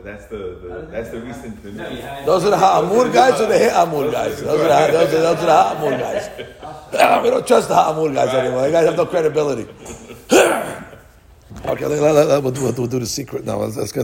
Chalab. 0.00 0.04
That's 0.04 0.26
the, 0.26 0.36
the 0.36 0.88
that's 0.90 1.10
the 1.10 1.20
recent. 1.20 1.62
The 1.62 1.72
No, 1.72 1.88
you 1.88 2.02
had. 2.02 2.26
Those 2.26 2.44
are 2.44 2.50
the 2.50 2.58
Ha'amur 2.58 3.12
guys 3.12 3.40
or 3.40 3.46
the 3.46 3.58
Ha'amur 3.58 4.10
guys? 4.12 4.42
Those 4.42 4.60
are 4.60 4.86
the, 4.86 4.92
those 4.92 5.14
are, 5.14 5.20
those 5.20 5.38
are 5.38 5.46
the 5.46 5.52
Ha'amur 5.52 5.98
guys. 5.98 7.22
we 7.22 7.30
don't 7.30 7.46
trust 7.46 7.68
the 7.68 7.74
Ha'amur 7.74 8.14
guys 8.14 8.34
anymore. 8.34 8.66
You 8.66 8.72
guys 8.72 8.86
have 8.86 8.96
no 8.96 9.06
credibility. 9.06 9.68
okay, 11.66 11.84
let, 11.84 12.00
let, 12.00 12.28
let, 12.28 12.42
we'll, 12.42 12.52
do, 12.52 12.62
we'll 12.62 12.86
do 12.86 13.00
the 13.00 13.06
secret 13.06 13.44
now. 13.44 13.58
Let's, 13.58 13.76
let's 13.76 13.90
get 13.90 13.98